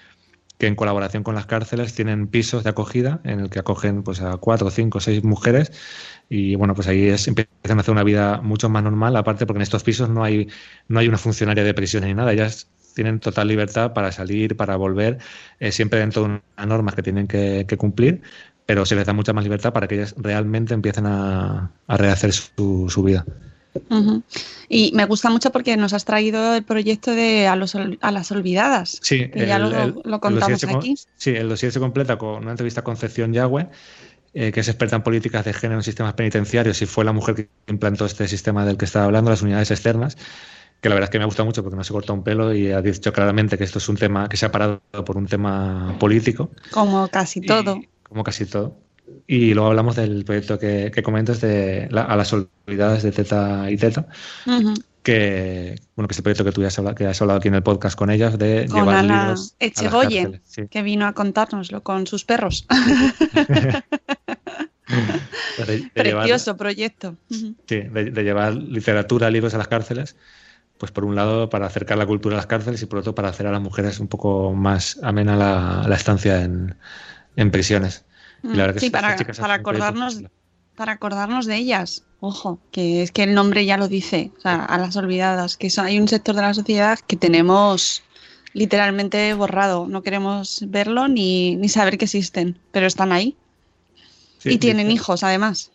[0.59, 4.21] que en colaboración con las cárceles tienen pisos de acogida en el que acogen pues
[4.21, 5.71] a cuatro, cinco, seis mujeres
[6.29, 9.59] y bueno pues ahí es, empiezan a hacer una vida mucho más normal aparte porque
[9.59, 10.49] en estos pisos no hay
[10.89, 12.67] no hay una funcionaria de prisión ni nada ellas
[12.99, 15.19] tienen total libertad para salir para volver
[15.61, 18.21] eh, siempre dentro de unas normas que tienen que, que cumplir
[18.65, 22.33] pero se les da mucha más libertad para que ellas realmente empiecen a, a rehacer
[22.33, 23.25] su, su vida.
[24.67, 28.31] Y me gusta mucho porque nos has traído el proyecto de A, los, a las
[28.31, 28.99] olvidadas.
[29.01, 30.95] Sí, que ya lo, lo contamos aquí.
[31.15, 33.69] Sí, el dossier se completa con una entrevista a Concepción Yagüe,
[34.35, 37.33] eh, que es experta en políticas de género en sistemas penitenciarios y fue la mujer
[37.33, 40.15] que implantó este sistema del que estaba hablando, las unidades externas,
[40.81, 42.71] que la verdad es que me gusta mucho porque no se corta un pelo y
[42.71, 45.95] ha dicho claramente que esto es un tema que se ha parado por un tema
[45.99, 47.81] político, Como casi y- todo.
[48.03, 48.77] como casi todo.
[49.27, 53.69] Y luego hablamos del proyecto que, que comentas de la- a las olvidadas de Teta
[53.69, 54.07] y Teta,
[55.03, 57.47] que bueno que es el proyecto que tú ya has hablado, que has hablado aquí
[57.47, 60.41] en el podcast con ellas de Con llevar Ana libros a las Echegoyen.
[60.45, 60.67] Sí.
[60.69, 62.65] que vino a contárnoslo con sus perros.
[64.89, 67.15] De- de llevar- Precioso proyecto.
[67.29, 70.15] Sí, de, de llevar literatura, libros a las cárceles,
[70.79, 73.29] pues por un lado para acercar la cultura a las cárceles y por otro para
[73.29, 76.77] hacer a las mujeres un poco más amena la, la estancia en,
[77.35, 78.05] en prisiones.
[78.51, 80.23] Y la verdad que Sí, para, para acordarnos,
[80.75, 82.03] para acordarnos de ellas.
[82.21, 85.69] Ojo, que es que el nombre ya lo dice, o sea, a las olvidadas, que
[85.77, 88.03] hay un sector de la sociedad que tenemos
[88.53, 93.37] literalmente borrado, no queremos verlo ni, ni saber que existen, pero están ahí
[94.39, 95.71] Sí, y tienen dice- hijos además.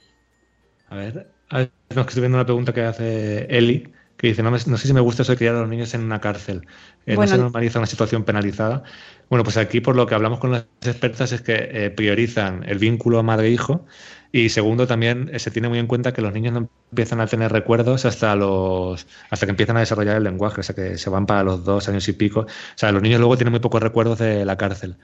[0.86, 3.92] A ver, a ver, no, estoy viendo una pregunta que hace Eli,
[4.24, 5.94] que dice, no, me- no sé si me gusta eso de criar a los niños
[5.94, 6.66] en una cárcel.
[7.06, 7.22] Eh, Bueno.
[7.22, 8.82] no se normaliza una situación penalizada.
[9.28, 11.54] Bueno, pues aquí por lo que hablamos con las expertas es que
[11.86, 13.86] eh, priorizan el vínculo madre-hijo
[14.32, 17.26] y segundo también eh, se tiene muy en cuenta que los niños no empiezan a
[17.26, 21.10] tener recuerdos hasta los hasta que empiezan a desarrollar el lenguaje, o sea que se
[21.10, 22.40] van para los dos años y pico.
[22.40, 24.96] O sea, los niños luego tienen muy pocos recuerdos de la cárcel.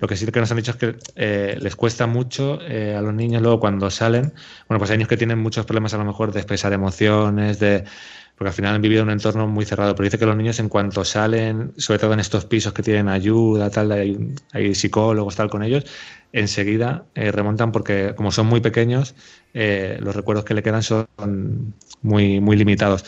[0.00, 3.00] Lo que sí que nos han dicho es que eh, les cuesta mucho eh, a
[3.00, 4.34] los niños luego cuando salen.
[4.68, 7.84] Bueno, pues hay niños que tienen muchos problemas a lo mejor de expresar emociones, de
[8.36, 9.94] porque al final han vivido en un entorno muy cerrado.
[9.94, 13.08] Pero dice que los niños en cuanto salen, sobre todo en estos pisos que tienen
[13.08, 15.84] ayuda, tal, hay, hay psicólogos, tal con ellos,
[16.32, 19.14] enseguida eh, remontan porque como son muy pequeños,
[19.54, 21.06] eh, los recuerdos que le quedan son
[22.02, 23.04] muy, muy limitados.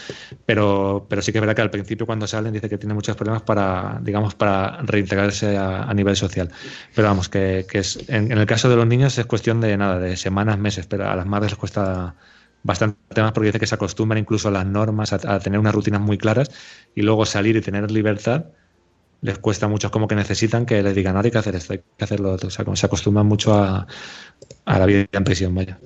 [0.46, 3.16] Pero, pero sí que es verdad que al principio cuando salen dice que tiene muchos
[3.16, 6.50] problemas para, digamos, para reintegrarse a, a nivel social.
[6.94, 9.76] Pero vamos, que, que es, en, en el caso de los niños es cuestión de
[9.76, 12.14] nada, de semanas, meses, pero a las madres les cuesta
[12.66, 15.74] bastante más porque dice que se acostumbran incluso a las normas, a, a tener unas
[15.74, 16.50] rutinas muy claras
[16.94, 18.46] y luego salir y tener libertad
[19.22, 21.72] les cuesta mucho, es como que necesitan que les digan, ahora hay que hacer esto,
[21.72, 22.48] hay que hacer lo otro.
[22.48, 23.86] O sea, como se acostumbran mucho a,
[24.66, 25.78] a la vida en prisión, vaya.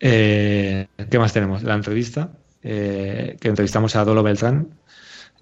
[0.00, 1.62] Eh, ¿Qué más tenemos?
[1.62, 2.30] La entrevista,
[2.62, 4.68] eh, que entrevistamos a Dolo Beltrán.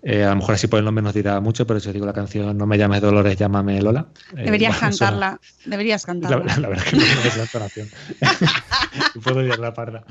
[0.07, 2.05] Eh, a lo mejor así por el nombre nos dirá mucho, pero si os digo
[2.05, 4.07] la canción No me llames Dolores, llámame Lola.
[4.37, 6.45] Eh, Deberías bueno, suena- cantarla, deberías la, cantarla.
[6.45, 7.91] la- la verdad es que no es la entonación.
[9.15, 10.05] Y puedo liar la parda.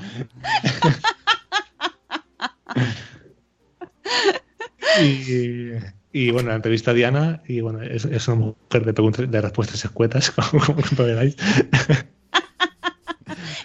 [5.00, 5.70] y,
[6.12, 9.40] y, bueno, la entrevista a Diana, y bueno, es, es una mujer de preguntas de
[9.40, 11.36] respuestas escuetas, como, como comprenderáis.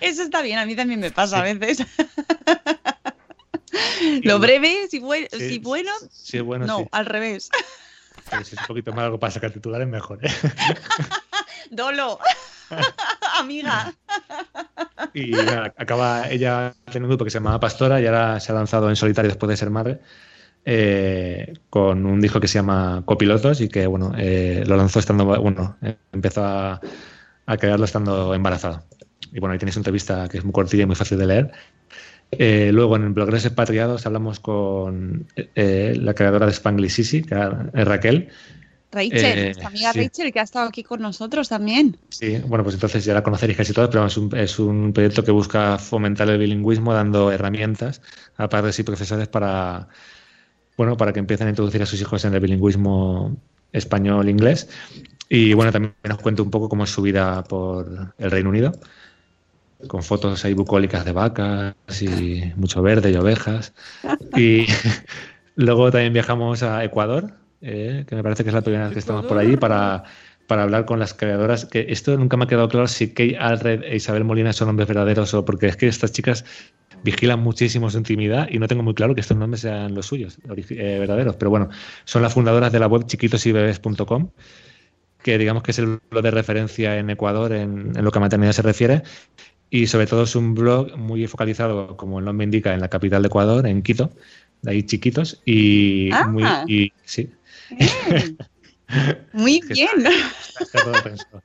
[0.02, 1.86] Eso está bien, a mí también me pasa a veces.
[4.24, 6.86] Lo breve, si, Sí, si bueno, Sí, es bueno, no, sí.
[6.92, 7.50] al revés.
[8.30, 10.20] Pero si es un poquito más algo para sacar titulares, mejor.
[10.26, 10.32] ¿eh?
[11.70, 12.20] Dolo,
[13.40, 13.94] amiga.
[15.14, 15.34] Y
[15.78, 18.96] acaba ella teniendo un grupo que se llamaba Pastora y ahora se ha lanzado en
[18.96, 20.00] solitario después de ser madre.
[20.66, 25.26] eh, con un disco que se llama Copilotos y que bueno eh, lo lanzó estando
[25.26, 25.78] bueno
[26.12, 26.82] empezó a,
[27.58, 28.84] crearlo estando embarazada
[29.32, 31.52] y bueno ahí tenéis una entrevista que es muy cortilla y muy fácil de leer
[32.32, 37.36] eh, luego en Bloggers Expatriados hablamos con la creadora de Spanglish Sisi, que
[37.74, 38.30] es Raquel.
[38.92, 40.00] Rachel, Eh, nuestra amiga sí.
[40.04, 42.00] Rachel, que ha estado aquí con nosotros también.
[42.10, 45.24] Sí, bueno, pues entonces ya la conoceréis casi todos, pero es un, es un proyecto
[45.24, 48.02] que busca fomentar el bilingüismo dando herramientas
[48.36, 49.88] a padres y profesores para,
[50.78, 53.38] bueno, para que empiecen a introducir a sus hijos en el bilingüismo
[53.74, 54.70] español-inglés.
[55.30, 58.74] Y bueno, también nos cuenta un poco cómo es su vida por el Reino Unido,
[59.88, 63.74] con fotos ahí bucólicas de vacas y mucho verde y ovejas.
[64.36, 64.66] Y
[65.56, 69.00] luego también viajamos a Ecuador, eh, que me parece que es la primera vez que
[69.00, 70.04] estamos por allí para,
[70.48, 71.66] para hablar con las creadoras.
[71.66, 74.88] Que esto nunca me ha quedado claro si Kay Alred e Isabel Molina son nombres
[74.88, 76.46] verdaderos o porque es que estas chicas
[77.04, 80.38] vigilan muchísimo su intimidad y no tengo muy claro que estos nombres sean los suyos,
[80.48, 81.36] eh, verdaderos.
[81.38, 81.70] Pero bueno,
[82.06, 84.30] son las fundadoras de la web chiquitosybebés.com
[85.24, 88.22] que digamos que es el blog de referencia en Ecuador en, en lo que a
[88.22, 89.04] maternidad se refiere.
[89.70, 93.22] Y sobre todo es un blog muy focalizado, como el nombre indica, en la capital
[93.22, 94.12] de Ecuador, en Quito,
[94.62, 95.42] de ahí chiquitos.
[95.46, 96.28] Y, Ah.
[96.28, 97.30] muy, y sí,
[99.34, 99.90] Muy bien.
[100.60, 101.44] está todo pensado.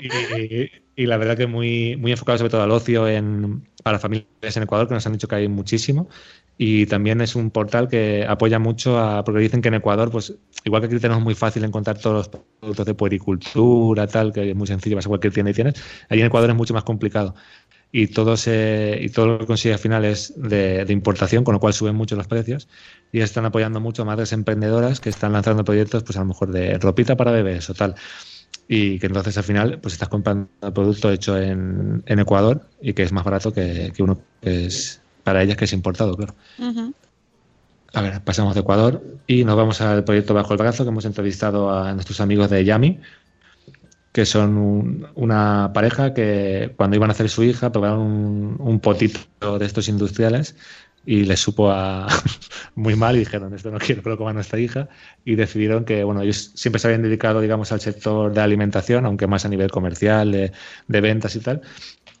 [0.00, 0.70] Y,
[1.02, 4.62] y la verdad que muy, muy enfocado sobre todo al ocio en, para familias en
[4.64, 6.08] Ecuador, que nos han dicho que hay muchísimo.
[6.58, 10.34] Y también es un portal que apoya mucho a, porque dicen que en Ecuador, pues
[10.64, 14.56] igual que aquí tenemos muy fácil encontrar todos los productos de puericultura, tal, que es
[14.56, 15.74] muy sencillo, vas a cualquier tienda y tienes,
[16.08, 17.34] allí en Ecuador es mucho más complicado.
[17.94, 21.52] Y todo, se, y todo lo que consigue al final es de, de importación, con
[21.52, 22.66] lo cual suben mucho los precios.
[23.12, 26.50] Y están apoyando mucho a madres emprendedoras que están lanzando proyectos, pues a lo mejor
[26.52, 27.94] de ropita para bebés o tal
[28.68, 32.94] y que entonces al final pues estás comprando el producto hecho en, en Ecuador y
[32.94, 36.34] que es más barato que, que uno que es para ellas que es importado, claro.
[37.94, 41.04] A ver, pasamos de Ecuador y nos vamos al proyecto Bajo el Brazo, que hemos
[41.04, 42.98] entrevistado a nuestros amigos de Yami,
[44.12, 49.58] que son un- una pareja que cuando iban a hacer su hija probaron un, potito
[49.58, 50.54] de estos industriales
[51.04, 52.06] y les supo a
[52.74, 54.88] muy mal y dijeron esto no quiero que lo coma nuestra hija
[55.24, 59.26] y decidieron que bueno ellos siempre se habían dedicado digamos al sector de alimentación aunque
[59.26, 61.62] más a nivel comercial de, ventas y tal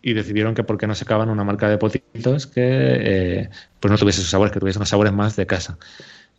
[0.00, 3.98] y decidieron que por qué no sacaban una marca de potitos que eh, pues no
[3.98, 5.78] tuviese esos sabores que tuviese unos sabores más de casa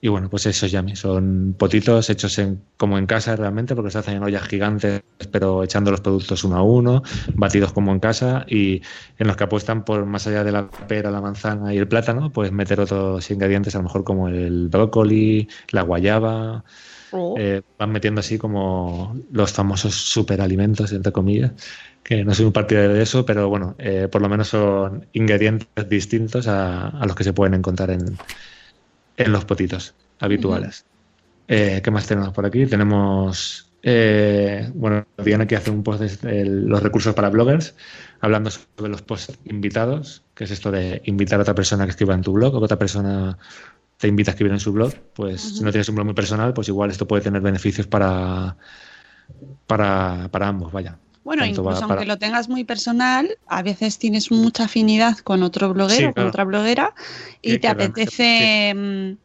[0.04, 4.00] y bueno, pues esos yami son potitos hechos en, como en casa realmente, porque se
[4.00, 7.04] hacen en ollas gigantes, pero echando los productos uno a uno,
[7.36, 8.82] batidos como en casa, y
[9.18, 12.34] en los que apuestan por más allá de la pera, la manzana y el plátano,
[12.34, 16.66] pues meter otros ingredientes, a lo mejor como el brócoli, la guayaba,
[17.16, 17.36] Oh.
[17.38, 21.52] eh, van metiendo así como los famosos superalimentos, entre comillas,
[22.04, 25.88] que no soy un partidario de eso, pero bueno, eh, por lo menos son ingredientes
[25.88, 28.18] distintos a, a los que se pueden encontrar en,
[29.18, 30.86] en los potitos habituales.
[31.48, 32.66] Eh, ¿Qué más tenemos por aquí?
[32.66, 37.76] Tenemos, eh, bueno, Diana que hace un post de el- los recursos para bloggers,
[38.22, 42.14] hablando sobre los posts invitados, que es esto de invitar a otra persona que escriba
[42.14, 43.38] en tu blog o que otra persona
[43.98, 44.94] te invita a escribir en su blog.
[45.14, 48.56] Pues si no tienes un blog muy personal, pues igual esto puede tener beneficios para,
[49.68, 50.98] para, para ambos, vaya.
[51.24, 55.74] Bueno, incluso para- aunque lo tengas muy personal, a veces tienes mucha afinidad con otro
[55.74, 56.94] bloguero, Sí, con otra bloguera,
[57.42, 59.18] y te apetece mm,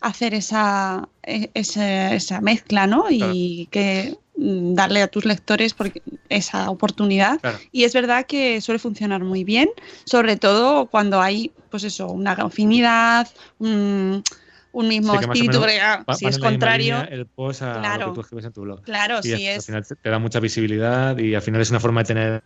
[0.00, 3.06] hacer esa, e- esa, esa mezcla, ¿no?
[3.10, 7.40] Y que mm, darle a tus lectores porque esa oportunidad.
[7.40, 7.58] Claro.
[7.72, 9.68] Y es verdad que suele funcionar muy bien,
[10.04, 13.28] sobre todo cuando hay, pues eso, una afinidad,
[13.58, 14.22] un,
[14.78, 18.06] un mismo Sí, espíritu, porque, ah, si es contrario, línea el post a Claro.
[18.06, 18.82] lo que tú escribes en tu blog.
[18.82, 19.56] claro, Y si es...
[19.56, 22.42] al final te, te da mucha visibilidad y al final es una forma de tener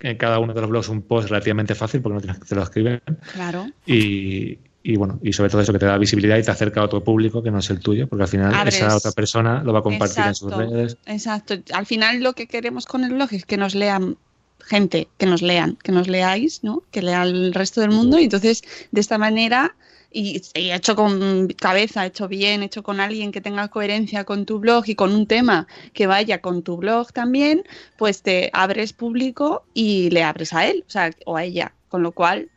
[0.00, 2.54] en cada uno de los blogs un post relativamente fácil porque no tienes que te
[2.54, 3.02] lo escriben
[3.34, 3.66] Claro.
[3.86, 6.84] y, y bueno, y sobre todo eso que te da visibilidad y te acerca a
[6.84, 8.76] otro público que no es el tuyo, porque al final Abres.
[8.76, 10.96] esa otra persona lo va a compartir en sus redes.
[11.06, 11.54] Exacto.
[11.74, 14.16] Al final lo que queremos con el blog es que nos lean
[14.60, 16.82] gente, que nos lean, que nos leáis, ¿no?
[16.90, 19.74] Que lea el resto del mundo y entonces de esta manera
[20.14, 24.60] y, y hecho con cabeza, hecho bien, hecho con alguien que tenga coherencia con tu
[24.60, 27.64] blog y con un tema que vaya con tu blog también,
[27.98, 32.02] pues te abres público y le abres a él, o sea, o a ella, con
[32.02, 32.48] lo cual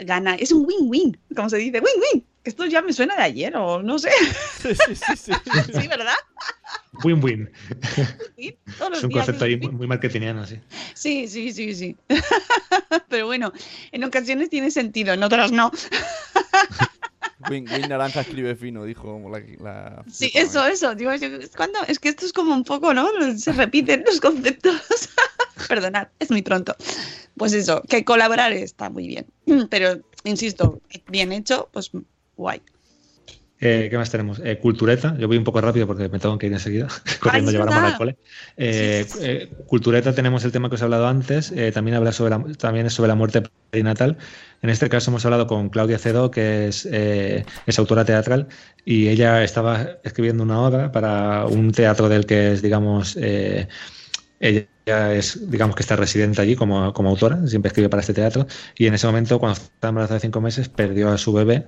[0.00, 2.24] gana, es un win-win, como se dice, win-win.
[2.42, 4.08] Esto ya me suena de ayer o no sé,
[4.62, 5.32] Sí, sí, sí, sí.
[5.74, 6.14] sí, ¿verdad?
[7.04, 7.50] Win-win.
[8.36, 10.58] Es un concepto ahí muy marketingiano, sí.
[10.94, 11.96] Sí, sí, sí, sí.
[13.08, 13.52] Pero bueno,
[13.92, 15.70] en ocasiones tiene sentido, en otras no.
[17.48, 19.40] Win, Win Naranja escribe fino, dijo la.
[19.62, 20.94] la Sí, eso, eso.
[20.94, 21.28] Digo, yo-
[21.88, 23.08] es que esto es como un poco, ¿no?
[23.36, 24.74] Se repiten los conceptos.
[25.68, 26.74] Perdonad, es muy pronto.
[27.36, 29.26] Pues eso, que colaborar está muy bien.
[29.70, 31.90] Pero, insisto, bien hecho, pues
[32.36, 32.60] guay.
[33.62, 34.40] Eh, ¿Qué más tenemos?
[34.42, 36.88] Eh, cultureta, yo voy un poco rápido porque me tengo que ir enseguida,
[37.20, 38.16] corriendo Ay, llevar al cole.
[38.56, 42.30] Eh, eh, cultureta tenemos el tema que os he hablado antes, eh, también habla sobre
[42.30, 44.16] la, también es sobre la muerte perinatal.
[44.62, 48.48] En este caso hemos hablado con Claudia Cedo, que es, eh, es autora teatral,
[48.84, 53.68] y ella estaba escribiendo una obra para un teatro del que es, digamos, eh,
[54.38, 54.66] ella
[55.14, 58.46] es, digamos que está residente allí como, como autora, siempre escribe para este teatro,
[58.76, 61.66] y en ese momento, cuando estaba embarazada de cinco meses, perdió a su bebé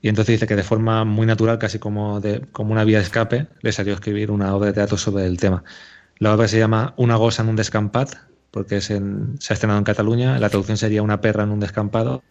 [0.00, 3.04] y entonces dice que de forma muy natural, casi como, de, como una vía de
[3.04, 5.64] escape, le salió a escribir una obra de teatro sobre el tema.
[6.18, 8.14] La obra se llama Una gosa en un descampat,
[8.56, 10.38] porque es en- se ha estrenado en Cataluña.
[10.38, 12.22] La traducción sería Una perra en un descampado.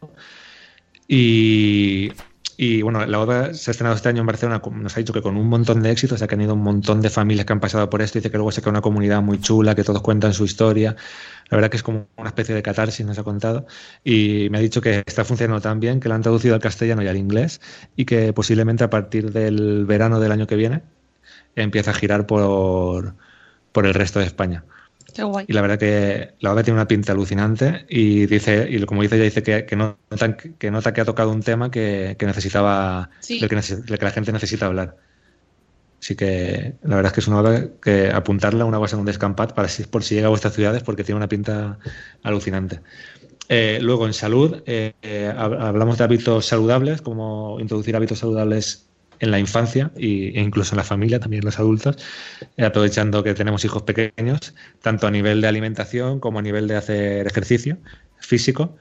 [1.08, 2.12] Y,
[2.58, 4.60] y, bueno, la obra se ha estrenado este año en Barcelona.
[4.72, 7.46] Nos ha dicho que con un montón de éxitos, ha tenido un montón de familias
[7.46, 8.18] que han pasado por esto.
[8.18, 10.96] Dice que luego se crea una comunidad muy chula, que todos cuentan su historia.
[11.52, 13.68] La verdad que es como una especie de catarsis, nos ha contado.
[14.04, 17.04] Y me ha dicho que está funcionando tan bien que la han traducido al castellano
[17.04, 17.62] y al inglés
[17.96, 20.82] y que posiblemente a partir del verano del año que viene
[21.56, 23.14] empieza a girar por,
[23.72, 24.64] por el resto de España.
[25.16, 25.46] Qué guay.
[25.48, 29.16] Y la verdad que la obra tiene una pinta alucinante y dice, y como dice
[29.16, 33.10] ella, dice que, que nota, que nota que ha tocado un tema que, que necesitaba,
[33.22, 33.40] Sí.
[33.40, 34.98] del, que neces- del que la gente necesita hablar.
[36.02, 39.06] Así que la verdad es que es una obra que apuntarla una cosa en un
[39.08, 41.80] descampat para si, por si llega a vuestras ciudades porque tiene una pinta
[42.22, 42.82] alucinante.
[43.50, 48.85] Eh, luego en salud eh, eh, hab- hablamos de hábitos saludables, como introducir hábitos saludables
[49.20, 51.98] en la infancia e incluso en la familia, también los adultos,
[52.58, 56.76] eh, aprovechando que tenemos hijos pequeños, tanto a nivel de alimentación como a nivel de
[56.76, 57.78] hacer ejercicio
[58.20, 58.78] físico.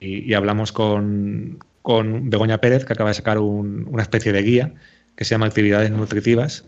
[0.00, 4.74] Y hablamos con, con Begoña Pérez, que acaba de sacar un- una especie de guía
[5.16, 6.66] que se llama Actividades Nutritivas,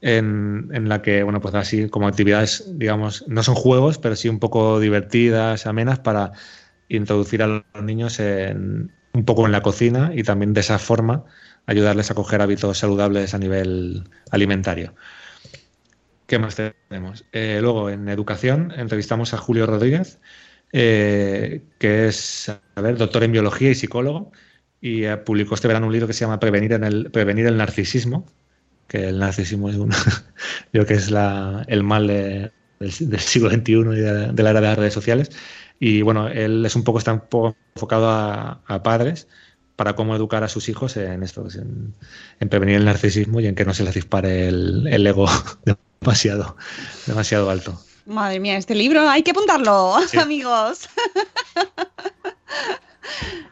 [0.00, 4.28] en, en la que, bueno, pues así como actividades, digamos, no son juegos, pero sí
[4.28, 6.32] un poco divertidas, amenas, para
[6.88, 11.24] introducir a los niños en, un poco en la cocina y también de esa forma
[11.66, 14.94] ayudarles a coger hábitos saludables a nivel alimentario.
[16.26, 16.56] ¿Qué más
[16.88, 17.24] tenemos?
[17.32, 20.18] Eh, luego, en educación, entrevistamos a Julio Rodríguez,
[20.72, 24.32] eh, que es, doctor en biología y psicólogo,
[24.80, 27.56] y eh, publicó este verano un libro que se llama Prevenir, en el, Prevenir el
[27.56, 28.26] narcisismo,
[28.88, 29.92] que el narcisismo es un,
[30.72, 34.00] yo que es la, el mal de- del, siglo XXI y
[34.32, 35.30] de, la era de las redes sociales.
[35.78, 39.28] Y bueno, él es un poco, está enfocado a padres
[39.82, 41.92] para cómo educar a sus hijos en esto, en,
[42.38, 45.26] en prevenir el narcisismo y en que no se les dispare el, el ego
[46.00, 46.56] demasiado,
[47.04, 47.82] demasiado alto.
[48.06, 50.18] Madre mía, este libro hay que apuntarlo, Sí.
[50.20, 50.88] amigos.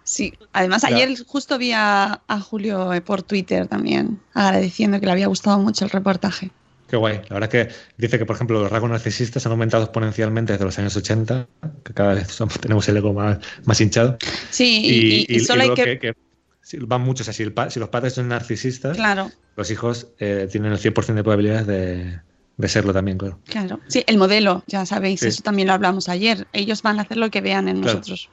[0.05, 5.13] Sí, además ayer justo vi a, a Julio eh, por Twitter también, agradeciendo que le
[5.13, 6.53] había gustado mucho el reportaje.
[6.91, 7.21] Qué guay.
[7.29, 10.65] La verdad es que dice que, por ejemplo, los rasgos narcisistas han aumentado exponencialmente desde
[10.65, 11.47] los años 80,
[11.85, 14.19] que cada vez somos- tenemos el ego más, más hinchado.
[14.51, 15.99] Sí, y, y- y solo hay que...
[16.01, 16.15] que
[16.63, 17.23] sí, van muchos.
[17.29, 20.79] O sea, si, el si los padres son narcisistas, Claro, los hijos eh, tienen el
[20.79, 22.21] 100% de probabilidades de,
[22.57, 23.39] de serlo también, claro.
[23.45, 23.79] claro.
[23.87, 25.29] Sí, el modelo, ya sabéis, Sí.
[25.29, 26.49] eso también lo hablamos ayer.
[26.53, 27.99] Ellos van a hacer lo que vean en Claro.
[27.99, 28.29] nosotros.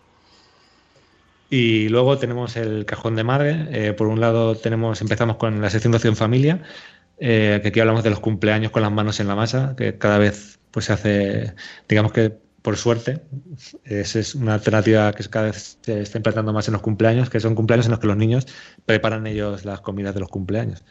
[1.50, 3.68] Y luego tenemos el cajón de madre.
[3.72, 6.62] Eh, por un lado tenemos, empezamos con la sección de opción familia,
[7.20, 10.18] eh, que aquí hablamos de los cumpleaños con las manos en la masa, que cada
[10.18, 11.54] vez pues se hace,
[11.88, 13.22] digamos que por suerte,
[13.86, 17.40] es, es una alternativa que cada vez se está implantando más en los cumpleaños, que
[17.40, 18.46] son cumpleaños en los que los niños
[18.86, 20.84] preparan ellos las comidas de los cumpleaños.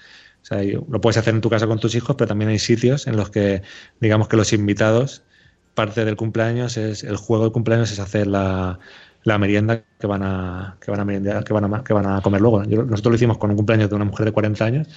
[0.43, 3.07] O sea, lo puedes hacer en tu casa con tus hijos, pero también hay sitios
[3.07, 3.63] en los que,
[4.01, 5.25] digamos que los invitados,
[5.75, 8.79] parte del cumpleaños es, el juego del cumpleaños es hacer la,
[9.25, 12.41] merienda que van a que van a merendar, que van a, que van a comer
[12.41, 12.63] luego.
[12.63, 14.89] Nosotros lo hicimos con un cumpleaños de una mujer de 40 años,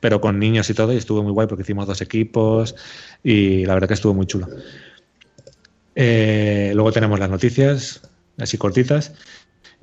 [0.00, 2.74] pero con niños y todo, y estuvo muy guay porque hicimos dos equipos
[3.22, 4.48] y la verdad que estuvo muy chulo.
[5.94, 8.02] Eh, luego tenemos las noticias,
[8.38, 9.14] así cortitas.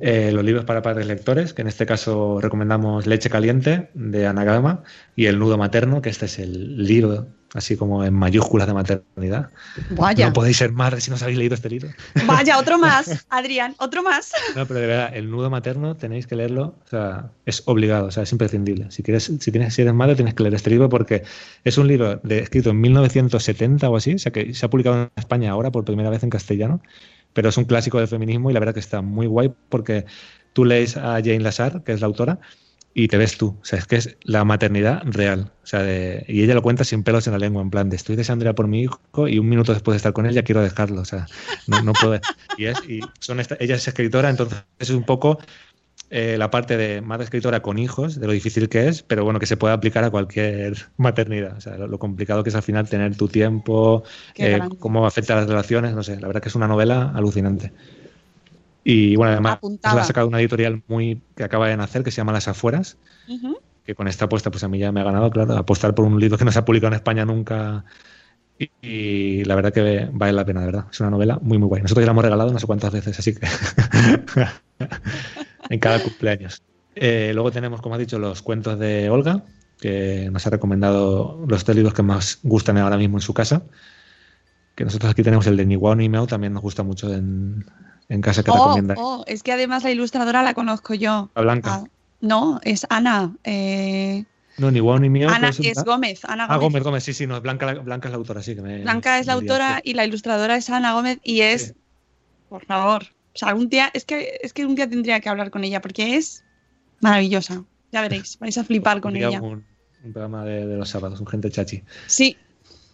[0.04, 4.84] Eh, los libros para padres lectores, que en este caso recomendamos Leche Caliente de Anagrama
[5.16, 9.50] y El Nudo Materno, que este es el libro, así como en mayúsculas de maternidad.
[9.92, 11.90] Vaya, No podéis ser madres si no os habéis leído este libro.
[12.26, 14.32] vaya, otro más, Adrián, otro más.
[14.56, 18.12] No, pero de verdad, el nudo materno tenéis que leerlo, o sea, es obligado, o
[18.12, 18.90] sea, es imprescindible.
[18.92, 21.24] Si quieres, si tienes, si eres madre, tienes que leer este libro porque
[21.64, 25.04] es un libro de, escrito en 1970 o así, o sea que se ha publicado
[25.04, 26.82] en España ahora por primera vez en castellano,
[27.34, 30.06] pero es un clásico del feminismo y la verdad que está muy guay porque
[30.54, 32.40] tú lees a Jane Lazar, que es la autora,
[32.94, 33.58] y te ves tú.
[33.62, 35.54] O sea, es que es la maternidad real.
[35.64, 37.96] O sea, de- y ella lo cuenta sin pelos en la lengua, en plan de
[37.96, 40.34] estoy deseando ir a por mi hijo y un minuto después de estar con él
[40.34, 41.02] ya quiero dejarlo.
[41.02, 41.30] O sea,
[41.66, 42.20] no, no puedo.
[42.56, 45.40] Y, es, y son esta- ella es escritora, entonces es un poco
[46.10, 49.40] eh, la parte de madre escritora con hijos, de lo difícil que es, pero bueno,
[49.40, 51.58] que se puede aplicar a cualquier maternidad.
[51.58, 54.04] O sea, lo, lo complicado que es al final tener tu tiempo,
[54.40, 57.74] eh, cómo afecta a las relaciones, no sé, la verdad que es una novela alucinante.
[58.84, 59.96] Y bueno, además Apuntada.
[59.96, 62.98] la ha sacado una editorial muy que acaba de nacer, que se llama Las Afueras,
[63.86, 66.20] que con esta apuesta pues a mí ya me ha ganado, claro, apostar por un
[66.20, 67.86] libro que no se ha publicado en España nunca.
[68.58, 70.86] Y, y la verdad que vale la pena, de verdad.
[70.92, 71.82] Es una novela muy, muy guay.
[71.82, 73.48] Nosotros ya la hemos regalado no sé cuántas veces, así que
[75.70, 76.62] en cada cumpleaños.
[76.96, 79.44] Eh, luego tenemos, como has dicho, los cuentos de Olga,
[79.80, 83.64] que nos ha recomendado los tres libros que más gustan ahora mismo en su casa.
[84.76, 87.66] Que nosotros aquí tenemos el de Ni Guau ni Meow, también nos gusta mucho en,
[88.12, 88.96] en casa que Oh, recomienda.
[88.98, 91.30] oh, es que además la ilustradora la conozco yo.
[91.36, 91.74] La Blanca.
[91.76, 91.84] Ah,
[92.20, 93.34] no, es Ana.
[93.44, 94.26] eh,
[94.58, 95.30] No, Ni Guau ni Meow.
[95.30, 96.24] Ana es Gómez.
[96.26, 96.62] Ana Ah, Gómez.
[96.62, 98.54] Gómez, Gómez, sí, sí, no, Blanca, la- Blanca es la autora, sí.
[98.56, 101.68] Que me, Blanca es la me autora y la ilustradora es Ana Gómez y es,
[101.68, 101.74] Sí.
[102.50, 103.04] por favor,
[103.34, 105.82] o sea, algún día, es que, es que un día tendría que hablar con ella
[105.82, 106.44] porque es
[107.00, 107.64] maravillosa.
[107.94, 109.42] Ya veréis, vais a flipar con ella.
[109.42, 109.64] Un,
[110.04, 111.84] un programa de, de los sábados, un gente chachi.
[112.08, 112.36] Sí,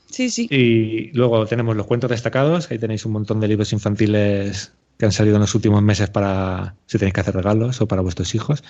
[0.10, 0.48] sí, sí.
[0.52, 2.70] Y luego tenemos los cuentos destacados.
[2.72, 6.76] Ahí tenéis un montón de libros infantiles que han salido en los últimos meses para
[6.86, 8.64] si tenéis que hacer regalos o para vuestros hijos.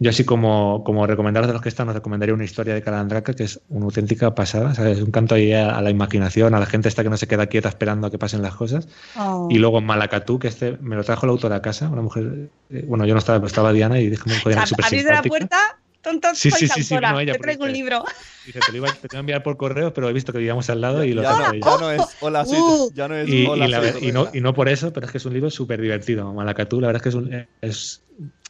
[0.00, 3.32] Yo así como, como recomendaros de los que están, os recomendaría una historia de Calandraca
[3.32, 5.00] que es una auténtica pasada, ¿sabes?
[5.00, 7.46] Un canto ahí a, a la imaginación, a la gente esta que no se queda
[7.46, 8.88] quieta esperando a que pasen las cosas.
[9.16, 9.46] Oh.
[9.50, 12.84] Y luego Malacatú, que este me lo trajo la autora a casa, una mujer, eh,
[12.88, 15.58] bueno, yo no estaba, pero estaba Diana y dije, joder, Ab- súper la puerta,
[16.04, 18.04] tonto, Sí, soy sí, sí, sí, autora, no, ella, te traigo un libro.
[18.46, 20.38] Dice, te lo, iba, te lo iba a enviar por correo, pero he visto que
[20.38, 22.92] vivíamos al lado y lo ya, tengo no, ya no es hola, sí, Uh.
[22.94, 24.38] ya no es Y, hola, y la soy y no, Rebeca.
[24.38, 26.32] y no por eso, pero es que es un libro súper divertido.
[26.32, 27.46] Malacatú, la verdad es que es un.
[27.60, 28.00] Es,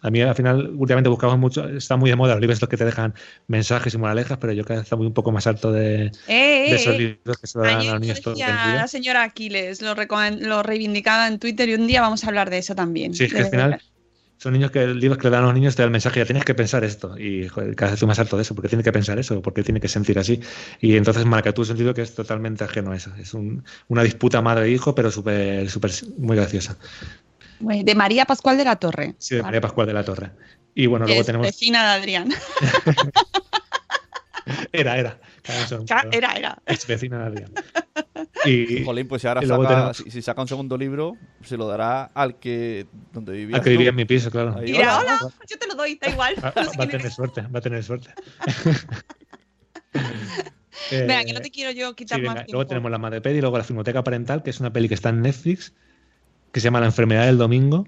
[0.02, 2.76] a mí al final, últimamente buscamos mucho, está muy de moda los libros estos que
[2.76, 3.14] te dejan
[3.46, 6.66] mensajes y moralejas, pero yo cada vez está muy un poco más harto de, Eh,
[6.68, 6.98] de esos eh, eh.
[6.98, 8.74] libros que se lo dan a los lo niños todo el día.
[8.76, 12.59] la señora Aquiles, lo, lo reivindicaba en Twitter y un día vamos a hablar de
[12.59, 13.14] eso también.
[13.14, 13.80] Sí, es que al final
[14.45, 16.26] son niños que libros que le dan a los niños te dan el mensaje, ya
[16.26, 17.16] tienes que pensar esto.
[17.18, 19.62] Y joder, cada vez estoy más harto de eso, porque tiene que pensar eso, porque
[19.62, 20.38] tiene que sentir así.
[20.82, 23.11] Y entonces Malacatú es un libro que es totalmente ajeno a eso.
[23.18, 26.76] Es un- una disputa madre-hijo, pero súper, súper, muy graciosa.
[27.59, 29.14] De María Pascual de la Torre.
[29.18, 29.47] Sí, de Vale.
[29.49, 30.30] María Pascual de la Torre.
[30.74, 31.47] Y bueno, luego es tenemos.
[31.47, 32.28] vecina de Adrián.
[34.72, 35.18] Era, era.
[36.12, 36.59] Era, era.
[36.66, 37.53] Ex vecina de Adrián.
[38.47, 41.66] Y Jolín, pues si ahora saca, tenemos- si, si saca un segundo libro, se lo
[41.68, 43.57] dará al que donde vivía.
[43.57, 44.57] al que vivía en mi piso, claro.
[44.59, 44.66] Ahí.
[44.72, 45.18] Dirá, hola.
[45.22, 46.34] hola, yo te lo doy, da igual.
[46.45, 48.11] Va, No sé va a tener suerte, va a tener suerte.
[50.90, 52.53] Eh, Venga, que no te quiero yo sí, quitar venga, más tiempo.
[52.53, 55.09] Luego tenemos la Madreped y luego la Filmoteca Parental, que es una peli que está
[55.11, 55.72] en Netflix,
[56.53, 57.86] que se llama La enfermedad del domingo.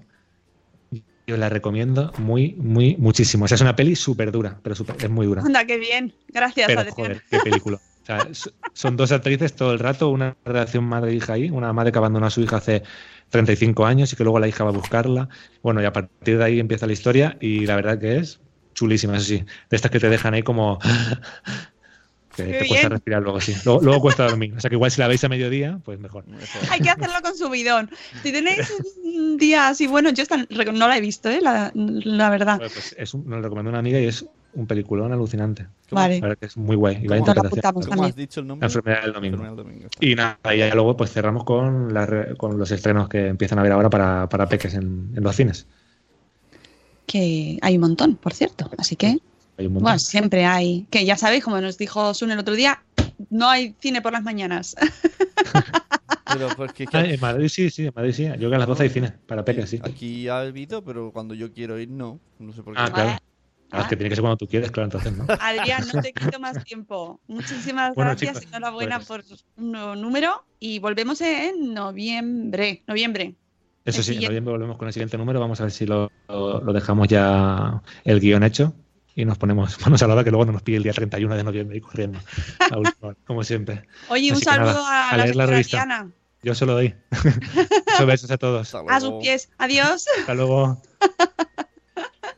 [1.27, 3.45] Yo la recomiendo muy, muy, muchísimo.
[3.45, 5.41] O sea, es una peli súper dura, pero súper- es muy dura.
[5.41, 6.13] Anda, qué bien.
[6.29, 7.79] Gracias, Pero joder, qué película.
[8.07, 8.25] Sea,
[8.73, 12.29] son dos actrices todo el rato, una relación madre-hija ahí, una madre que abandonó a
[12.29, 12.83] su hija hace
[13.29, 15.27] 35 años y que luego la hija va a buscarla.
[15.61, 18.39] Bueno, y a partir de ahí empieza la historia y la verdad que es
[18.73, 19.43] chulísima, eso sí.
[19.69, 20.79] De estas que te dejan ahí como...
[22.37, 22.91] que te cuesta bien.
[22.91, 23.55] respirar luego, sí.
[23.65, 24.53] Luego, luego cuesta dormir.
[24.55, 26.23] O sea que igual si la veis a mediodía, pues mejor.
[26.69, 27.89] Hay que hacerlo con subidón.
[28.23, 28.71] Si tenéis
[29.03, 31.41] un día así, bueno, yo esta no la he visto, ¿eh?
[31.41, 32.57] la, la verdad.
[32.57, 35.67] Bueno, pues es un- nos lo recomendó una amiga y es un peliculón alucinante.
[35.91, 36.15] Vale.
[36.15, 36.99] La verdad que es muy guay.
[37.03, 37.73] Y la interpretación.
[37.89, 38.65] ¿Cómo has dicho el La nombre?
[38.67, 39.35] enfermedad del domingo.
[39.37, 39.89] Enfermedad del domingo.
[39.99, 43.59] Y nada, y ya luego pues cerramos con, la re- con los estrenos que empiezan
[43.59, 45.67] a ver ahora para, para peques en, en los cines.
[47.05, 48.69] Que hay un montón, por cierto.
[48.77, 49.17] Así que,
[49.57, 49.83] Hay un montón.
[49.83, 50.85] bueno, siempre hay.
[50.89, 52.83] Que ya sabéis, como nos dijo Sun el otro día,
[53.29, 54.75] no hay cine por las mañanas.
[56.33, 58.25] Pero porque es que Ah, en Madrid sí, sí, en Madrid sí.
[58.25, 59.79] Yo creo que a las 12 hay cine para peques, sí.
[59.81, 62.19] aquí ha habido, pero cuando yo quiero ir, no.
[62.39, 62.81] No sé por qué.
[62.83, 63.17] Ah, claro.
[63.71, 65.25] Ah, es que tiene que ser cuando tú quieres, claro, entonces no.
[65.41, 67.19] Adrián, no te quito más tiempo.
[67.27, 69.23] Muchísimas Bueno, gracias, chicos, enhorabuena pues- por
[69.57, 72.83] un nuevo número y volvemos en noviembre.
[72.87, 73.35] Noviembre.
[73.85, 75.39] Eso El sí, en noviembre volvemos con el siguiente número.
[75.39, 78.73] Vamos a ver si lo, lo- lo dejamos ya el guion hecho
[79.15, 81.35] y nos ponemos manos a la hora que luego no nos pille el día 31
[81.35, 82.19] de noviembre y corriendo.
[82.71, 83.83] a última hora, como siempre.
[84.09, 85.77] Oye, un que nada, saludo a, a la leer la revista.
[85.77, 86.11] Diana.
[86.43, 86.93] Yo se lo doy.
[87.11, 88.73] Muchos besos a todos.
[88.75, 89.49] A sus pies.
[89.57, 90.05] Adiós.
[90.19, 90.81] Hasta luego.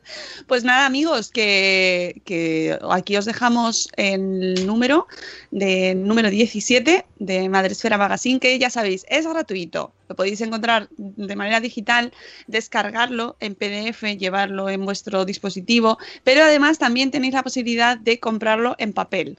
[0.46, 5.06] Pues nada, amigos, que, aquí os dejamos el número
[5.50, 9.92] de número 17 de Madresfera Magazine, que ya sabéis, es gratuito.
[10.08, 12.12] Lo podéis encontrar de manera digital,
[12.46, 18.74] descargarlo en PDF, llevarlo en vuestro dispositivo, pero además también tenéis la posibilidad de comprarlo
[18.78, 19.38] en papel,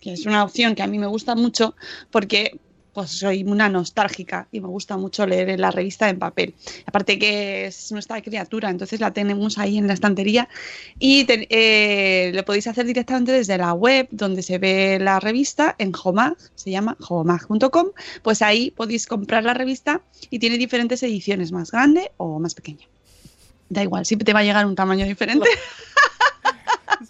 [0.00, 1.74] que es una opción que a mí me gusta mucho
[2.10, 2.58] porque
[2.92, 6.54] pues soy una nostálgica y me gusta mucho leer la revista en papel.
[6.86, 10.48] Aparte que es nuestra criatura, entonces la tenemos ahí en la estantería
[10.98, 15.74] y te- eh, lo podéis hacer directamente desde la web donde se ve la revista
[15.78, 17.88] en Homag, se llama homag.com,
[18.22, 22.86] pues ahí podéis comprar la revista y tiene diferentes ediciones, más grande o más pequeña.
[23.70, 25.48] Da igual, siempre te va a llegar un tamaño diferente.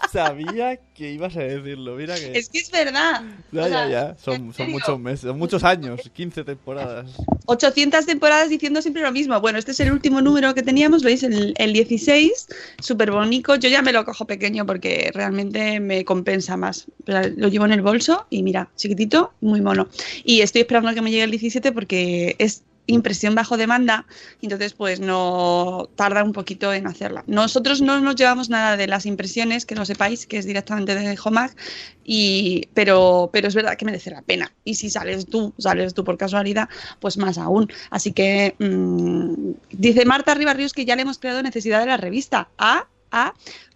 [0.13, 2.39] Sabía que ibas a decirlo, mira que...
[2.39, 3.23] es que es verdad.
[3.51, 4.17] Ya, O ya, sea, ya.
[4.19, 7.11] Son, muchos meses, son muchos años, 15 temporadas.
[7.47, 9.41] 800 temporadas diciendo siempre lo mismo.
[9.41, 12.49] Bueno, este es el último número que teníamos, veis, el, el 16,
[12.81, 13.57] súper bonito.
[13.57, 16.87] Yo ya me lo cojo pequeño porque realmente me compensa más.
[17.05, 19.89] Pero Lo llevo en el bolso y mira, chiquitito, muy mono.
[20.25, 24.07] Y estoy esperando a que me llegue el 17 porque es impresión bajo demanda,
[24.41, 27.25] entonces pues no tarda un poquito en hacerla.
[27.27, 31.19] Nosotros no nos llevamos nada de las impresiones, que lo sepáis, que es directamente de
[31.23, 31.57] Homac,
[32.05, 34.53] y, pero, pero es verdad que merece la pena.
[34.65, 36.69] Y si sales tú, sales tú por casualidad,
[37.01, 37.73] pues más aún.
[37.91, 42.49] Así que mm, dice Marta Ribarrios que ya le hemos creado necesidad de la revista.
[42.59, 42.89] Ah,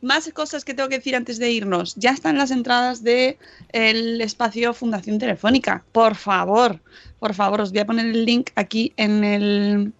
[0.02, 1.94] Más cosas que tengo que decir antes de irnos.
[1.96, 3.38] Ya están las entradas de
[3.72, 5.84] el espacio Fundación Telefónica.
[5.92, 6.80] Por favor,
[7.18, 9.92] por favor, os voy a poner el link aquí en el,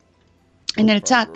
[0.76, 1.28] en el chat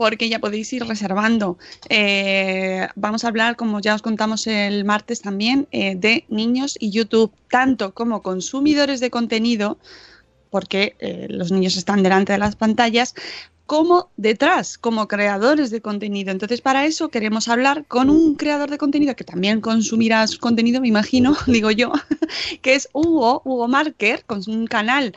[0.00, 1.58] porque ya podéis ir reservando.
[1.90, 6.90] Eh, vamos a hablar, como ya os contamos el martes también, eh, de niños y
[6.90, 9.76] YouTube, tanto como consumidores de contenido,
[10.48, 13.14] porque eh, los niños están delante de las pantallas,
[13.70, 16.32] como detrás, como creadores de contenido.
[16.32, 20.80] Entonces, para eso queremos hablar con un creador de contenido que también consumirá su contenido,
[20.80, 21.92] me imagino, digo yo,
[22.62, 25.14] que es Hugo, Hugo Marker, con un canal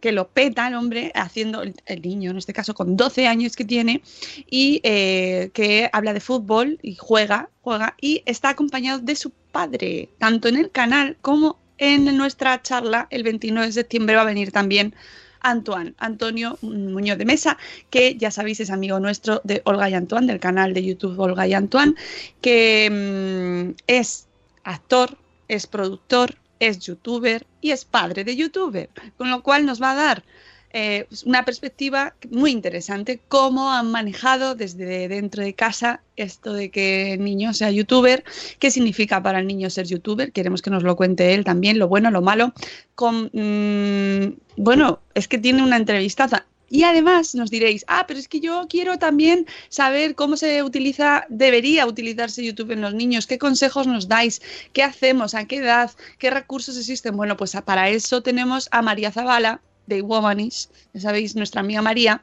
[0.00, 3.64] que lo peta el hombre haciendo, el, niño en este caso con 12 años que
[3.64, 4.02] tiene
[4.50, 10.08] y eh, que habla de fútbol y juega, juega y está acompañado de su padre,
[10.18, 14.50] tanto en el canal como en nuestra charla el 29 de septiembre va a venir
[14.50, 14.96] también
[15.42, 17.58] Antoine, Antonio Muñoz de Mesa,
[17.90, 21.46] que ya sabéis es amigo nuestro de Olga y Antoine, del canal de YouTube Olga
[21.46, 21.94] y Antoine,
[22.40, 24.26] que mm, es
[24.64, 25.16] actor,
[25.48, 29.96] es productor, es youtuber y es padre de youtuber, con lo cual nos va a
[29.96, 30.24] dar
[30.72, 37.14] eh, una perspectiva muy interesante, cómo han manejado desde dentro de casa esto de que
[37.14, 38.24] el niño sea youtuber,
[38.58, 41.88] qué significa para el niño ser youtuber, queremos que nos lo cuente él también, lo
[41.88, 42.54] bueno, lo malo,
[42.98, 46.46] mm, bueno, es que tiene una entrevistaza.
[46.70, 51.26] Y además nos diréis, ah, pero es que yo quiero también saber cómo se utiliza,
[51.28, 54.40] debería utilizarse YouTube en los niños, qué consejos nos dais,
[54.72, 57.14] qué hacemos, a qué edad, qué recursos existen.
[57.14, 62.22] Bueno, pues para eso tenemos a María Zavala de Womanish, ya sabéis, nuestra amiga María,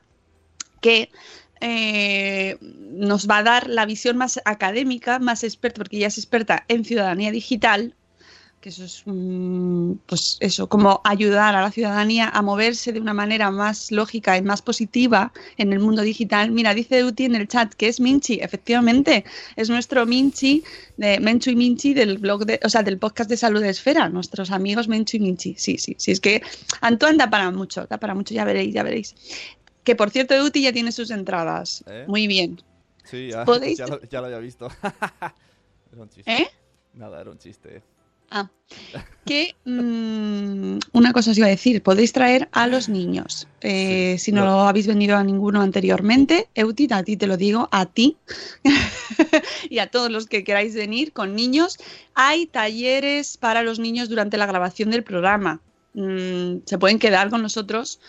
[0.82, 1.10] que
[1.62, 6.66] eh, nos va a dar la visión más académica, más experta, porque ella es experta
[6.68, 7.96] en ciudadanía digital,
[8.60, 13.14] que eso es, mm, pues eso, como ayudar a la ciudadanía a moverse de una
[13.14, 16.52] manera más lógica y más positiva en el mundo digital.
[16.52, 19.24] Mira, dice Uti en el chat que es Minchi, efectivamente,
[19.56, 20.64] es nuestro Minchi,
[20.98, 24.10] de Menchu y Minchi del blog, de, o sea, del podcast de Salud de Esfera,
[24.10, 25.56] nuestros amigos Menchu y Minchi.
[25.58, 26.42] Sí, sí, sí, es que
[26.82, 29.16] Antoine da para mucho, da para mucho, ya veréis, ya veréis.
[29.86, 31.84] Que por cierto, Uti ya tiene sus entradas.
[31.88, 32.04] ¿Eh?
[32.08, 32.62] Muy bien.
[33.06, 34.68] Sí, ya, ¿Podéis- ya, lo, ya lo había visto.
[35.94, 36.32] era un chiste.
[36.32, 36.48] ¿Eh?
[36.94, 37.82] Nada, era un chiste.
[38.32, 38.50] Ah,
[39.26, 43.48] que mm, una cosa os iba a decir, podéis traer a los niños.
[43.62, 47.38] Eh, Sí, si no lo- habéis venido a ninguno anteriormente, Eutit, a ti te lo
[47.38, 48.18] digo, a ti
[49.70, 51.78] y a todos los que queráis venir con niños,
[52.16, 55.62] hay talleres para los niños durante la grabación del programa.
[55.94, 58.00] Mm, se pueden quedar con nosotros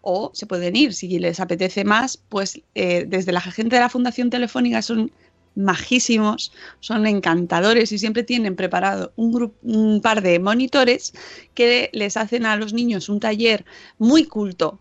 [0.00, 0.92] o se pueden ir.
[0.94, 5.10] Si les apetece más, pues eh, desde la gente de la Fundación Telefónica son
[5.56, 11.12] majísimos, son encantadores y siempre tienen preparado un, grupo, un par de monitores
[11.54, 13.64] que les hacen a los niños un taller
[13.98, 14.78] muy culto,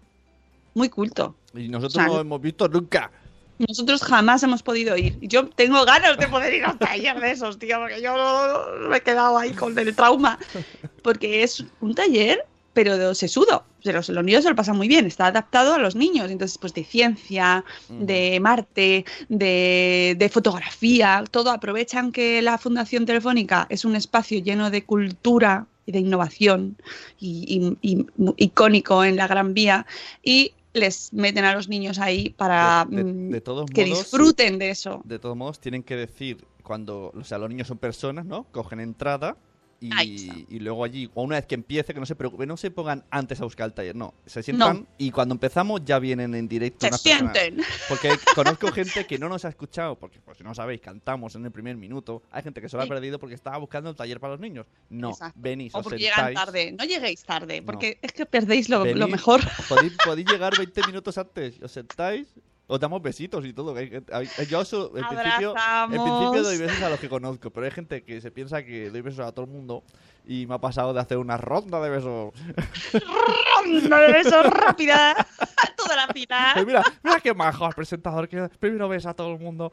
[0.73, 1.35] muy culto.
[1.55, 3.11] Y nosotros O sea, no lo hemos visto nunca.
[3.59, 5.17] Nosotros jamás hemos podido ir.
[5.21, 8.15] Yo tengo ganas de poder ir a un taller de esos, tío, porque yo
[8.89, 10.39] me he quedado ahí con el trauma.
[11.03, 12.43] Porque es un taller,
[12.73, 13.63] pero sesudo.
[13.83, 16.31] Pero los niños se lo pasan muy bien, está adaptado a los niños.
[16.31, 21.51] Entonces, pues de ciencia, de Marte, de, de fotografía, todo.
[21.51, 26.77] Aprovechan que la Fundación Telefónica es un espacio lleno de cultura y de innovación
[27.19, 29.85] y, y- y mu- icónico en la Gran Vía
[30.23, 33.99] y les meten a los niños ahí para De- de- mm, de todos que modos-
[33.99, 35.01] disfruten de eso.
[35.03, 38.45] De todos modos, tienen que decir cuando, o sea, los niños son personas, ¿no?
[38.51, 39.35] Cogen entrada.
[39.91, 42.71] Y, y luego allí, o una vez que empiece, que no se preocupen, no se
[42.71, 44.13] pongan antes a buscar el taller, no.
[44.25, 44.87] Se sientan No.
[44.97, 47.37] y cuando empezamos ya vienen en directo Se unas personas.
[47.37, 47.65] sienten.
[47.89, 51.45] Porque conozco gente que no nos ha escuchado, porque pues, si no sabéis, cantamos en
[51.45, 52.23] el primer minuto.
[52.31, 52.89] Hay gente que se lo ha Sí.
[52.89, 54.65] perdido porque estaba buscando el taller para los niños.
[54.89, 55.39] No, Exacto.
[55.41, 56.35] venís, O os porque llegan sentáis.
[56.35, 56.71] tarde.
[56.77, 57.65] No lleguéis tarde, No.
[57.65, 59.41] porque es que perdéis lo, lo venís, mejor.
[59.69, 62.27] Podéis, podéis llegar 20 minutos antes, os sentáis,
[62.67, 63.75] os damos besitos y todo.
[64.49, 66.43] Yo so- en principio, en principio Abrazamos.
[66.43, 69.25] doy besos a los que conozco, pero hay gente que se piensa que doy besos
[69.25, 69.83] a todo el mundo
[70.25, 72.33] y me ha pasado de hacer una ronda de besos.
[73.63, 75.15] ronda de besos rápida.
[75.77, 76.65] Toda cara Pilar.
[76.65, 79.71] Mira, mira qué majo el presentador que primero ves a todo el mundo.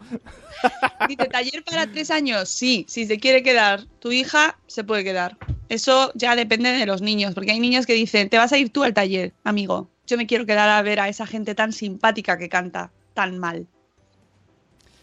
[1.08, 2.48] Dice, taller para tres años.
[2.48, 5.36] Sí, si se quiere quedar tu hija, se puede quedar.
[5.68, 8.70] Eso ya depende de los niños, porque hay niños que dicen, te vas a ir
[8.70, 9.88] tú al taller, amigo.
[10.10, 13.68] Yo me quiero quedar a ver a esa gente tan simpática que canta tan mal.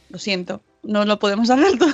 [0.10, 1.94] Lo siento, no lo podemos hacer todo.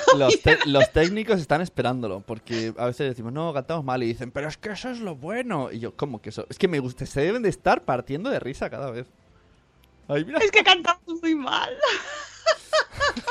[0.66, 4.57] Los, técnicos están esperándolo, porque a veces decimos, no, cantamos mal, y dicen, pero es
[4.57, 5.72] que eso es lo bueno.
[5.72, 6.47] Y yo, ¿cómo que eso?
[6.49, 9.05] Es que me gusta, se deben de estar partiendo de risa cada vez.
[10.07, 10.39] Ay, mira.
[10.39, 11.72] Es que cantamos muy mal.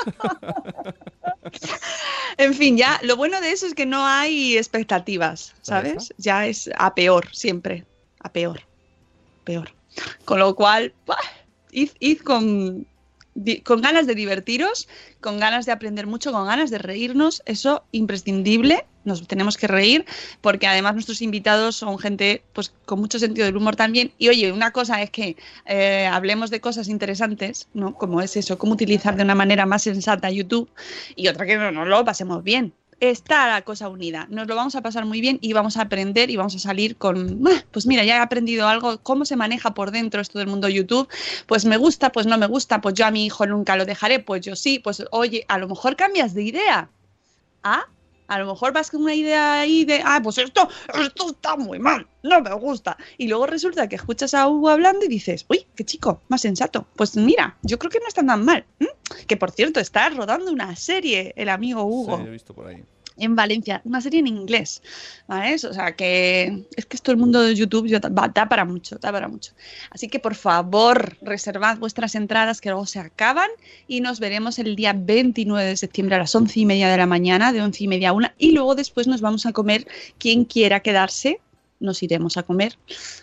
[2.36, 6.14] en fin, ya lo bueno de eso es que no hay expectativas, ¿sabes?
[6.18, 7.84] Ya es a peor siempre,
[8.20, 8.60] a peor,
[9.44, 9.72] peor.
[10.24, 10.94] Con lo cual,
[11.70, 12.86] id, id con,
[13.64, 14.88] con ganas de divertiros,
[15.20, 18.86] con ganas de aprender mucho, con ganas de reírnos, eso imprescindible.
[19.04, 20.04] Nos tenemos que reír
[20.40, 24.12] porque además nuestros invitados son gente pues con mucho sentido del humor también.
[24.16, 25.36] Y oye, una cosa es que
[25.66, 27.94] eh, hablemos de cosas interesantes, ¿no?
[27.94, 30.70] Como es eso, cómo utilizar de una manera más sensata YouTube
[31.16, 32.72] y otra que no nos lo pasemos bien.
[33.02, 36.30] Está la cosa unida, nos lo vamos a pasar muy bien y vamos a aprender
[36.30, 39.74] y vamos a salir con, "Ah, pues mira, ya he aprendido algo, cómo se maneja
[39.74, 41.08] por dentro esto del mundo YouTube,
[41.48, 44.20] pues me gusta, pues no me gusta, pues yo a mi hijo nunca lo dejaré,
[44.20, 46.90] pues yo sí, pues oye, a lo mejor cambias de idea.
[47.64, 47.86] Ah,
[48.32, 51.78] a lo mejor vas con una idea ahí de, ah, pues esto, esto está muy
[51.78, 52.96] mal, no me gusta.
[53.18, 56.86] Y luego resulta que escuchas a Hugo hablando y dices, uy, qué chico, más sensato.
[56.96, 58.64] Pues mira, yo creo que no está tan mal.
[59.26, 62.82] Que por cierto, está rodando una serie el amigo Hugo Sí, he visto por ahí.
[63.16, 64.82] En Valencia, una serie en inglés,
[65.26, 65.54] ¿vale?
[65.54, 69.12] O sea que es que esto el mundo de YouTube yo- da para mucho, da
[69.12, 69.52] para mucho.
[69.90, 73.48] Así que por favor, reservad vuestras entradas que luego se acaban
[73.88, 77.06] y nos veremos el día 29 de septiembre a las once y media de la
[77.06, 79.86] mañana, de once y media a una, y luego después nos vamos a comer,
[80.18, 81.40] quien quiera quedarse,
[81.80, 82.78] nos iremos a comer,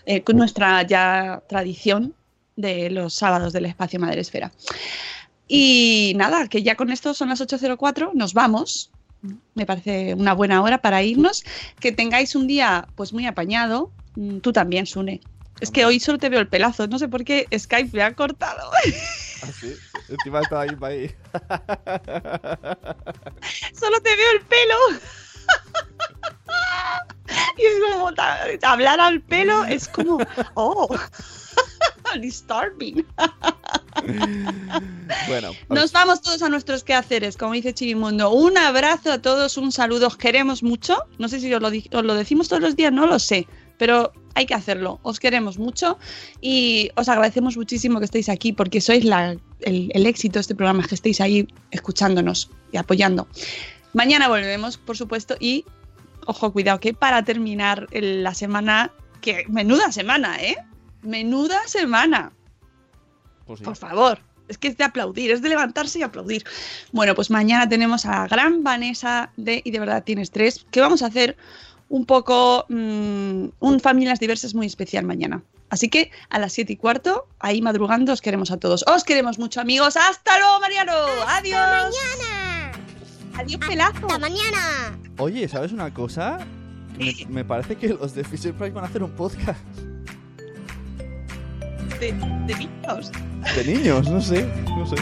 [0.06, 2.14] eh, con nuestra ya tradición
[2.56, 4.52] de los sábados del espacio Madre Esfera.
[5.48, 8.92] Y nada, que ya con esto son las 8.04, nos vamos.
[9.54, 11.44] Me parece una buena hora para irnos.
[11.80, 13.92] Que tengáis un día pues muy apañado.
[14.16, 15.22] Mm, Tú también, Sune.
[15.60, 16.88] Es que hoy solo te veo el pelazo.
[16.88, 18.72] No sé por qué Skype me ha cortado.
[19.44, 19.74] Ah, sí.
[20.10, 21.16] Encima estaba ahí para ahí.
[23.74, 24.76] solo te veo el pelo.
[27.58, 28.12] y es como
[28.64, 30.18] hablar al pelo es como,
[30.56, 30.96] oh,
[32.20, 33.06] disturbing.
[35.28, 38.32] Bueno, Nos vamos todos a nuestros quehaceres, como dice Chirimundo.
[38.32, 40.98] Un abrazo a todos, un saludo, os queremos mucho.
[41.18, 43.48] No sé si os lo, os lo decimos todos los días, no lo sé,
[43.78, 45.00] pero hay que hacerlo.
[45.04, 45.98] Os queremos mucho
[46.42, 50.56] y os agradecemos muchísimo que estéis aquí porque sois la- el, el éxito de este
[50.56, 53.28] programa, que estéis ahí escuchándonos y apoyando.
[53.94, 55.66] Mañana volvemos, por supuesto, y
[56.26, 58.92] ojo, cuidado, que para terminar la semana,
[59.22, 60.56] que menuda semana, ¿eh?
[61.02, 62.32] Menuda semana.
[63.50, 63.66] Pues sí.
[63.66, 64.20] Por favor.
[64.48, 66.44] Es que es de aplaudir, es de levantarse y aplaudir.
[66.92, 71.02] Bueno, pues mañana tenemos a gran Vanessa de Y de verdad tienes tres, que vamos
[71.02, 71.36] a hacer
[71.88, 75.42] un poco mm, un Familias Diversas muy especial mañana.
[75.72, 78.86] Así que a las siete y cuarto, ahí madrugando, os queremos a todos.
[78.88, 79.98] Os queremos mucho, amigos.
[79.98, 80.94] ¡Hasta luego, Mariano!
[81.28, 81.60] ¡Adiós!
[81.60, 82.72] mañana!
[83.36, 84.06] ¡Adiós, pelazo!
[84.08, 84.98] ¡Hasta mañana!
[85.18, 86.40] Oye, ¿sabes una cosa?
[86.98, 89.60] Me, me parece que los de Fisher Price van a hacer un podcast
[92.00, 93.12] De, de niños.
[93.56, 94.96] de niños, no sé, no sé.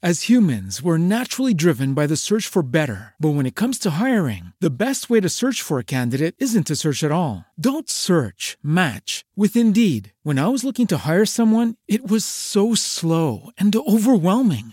[0.00, 3.14] As humans, we're naturally driven by the search for better.
[3.18, 6.68] But when it comes to hiring, the best way to search for a candidate isn't
[6.68, 7.44] to search at all.
[7.58, 10.12] Don't search, match with Indeed.
[10.22, 14.72] When I was looking to hire someone, it was so slow and overwhelming.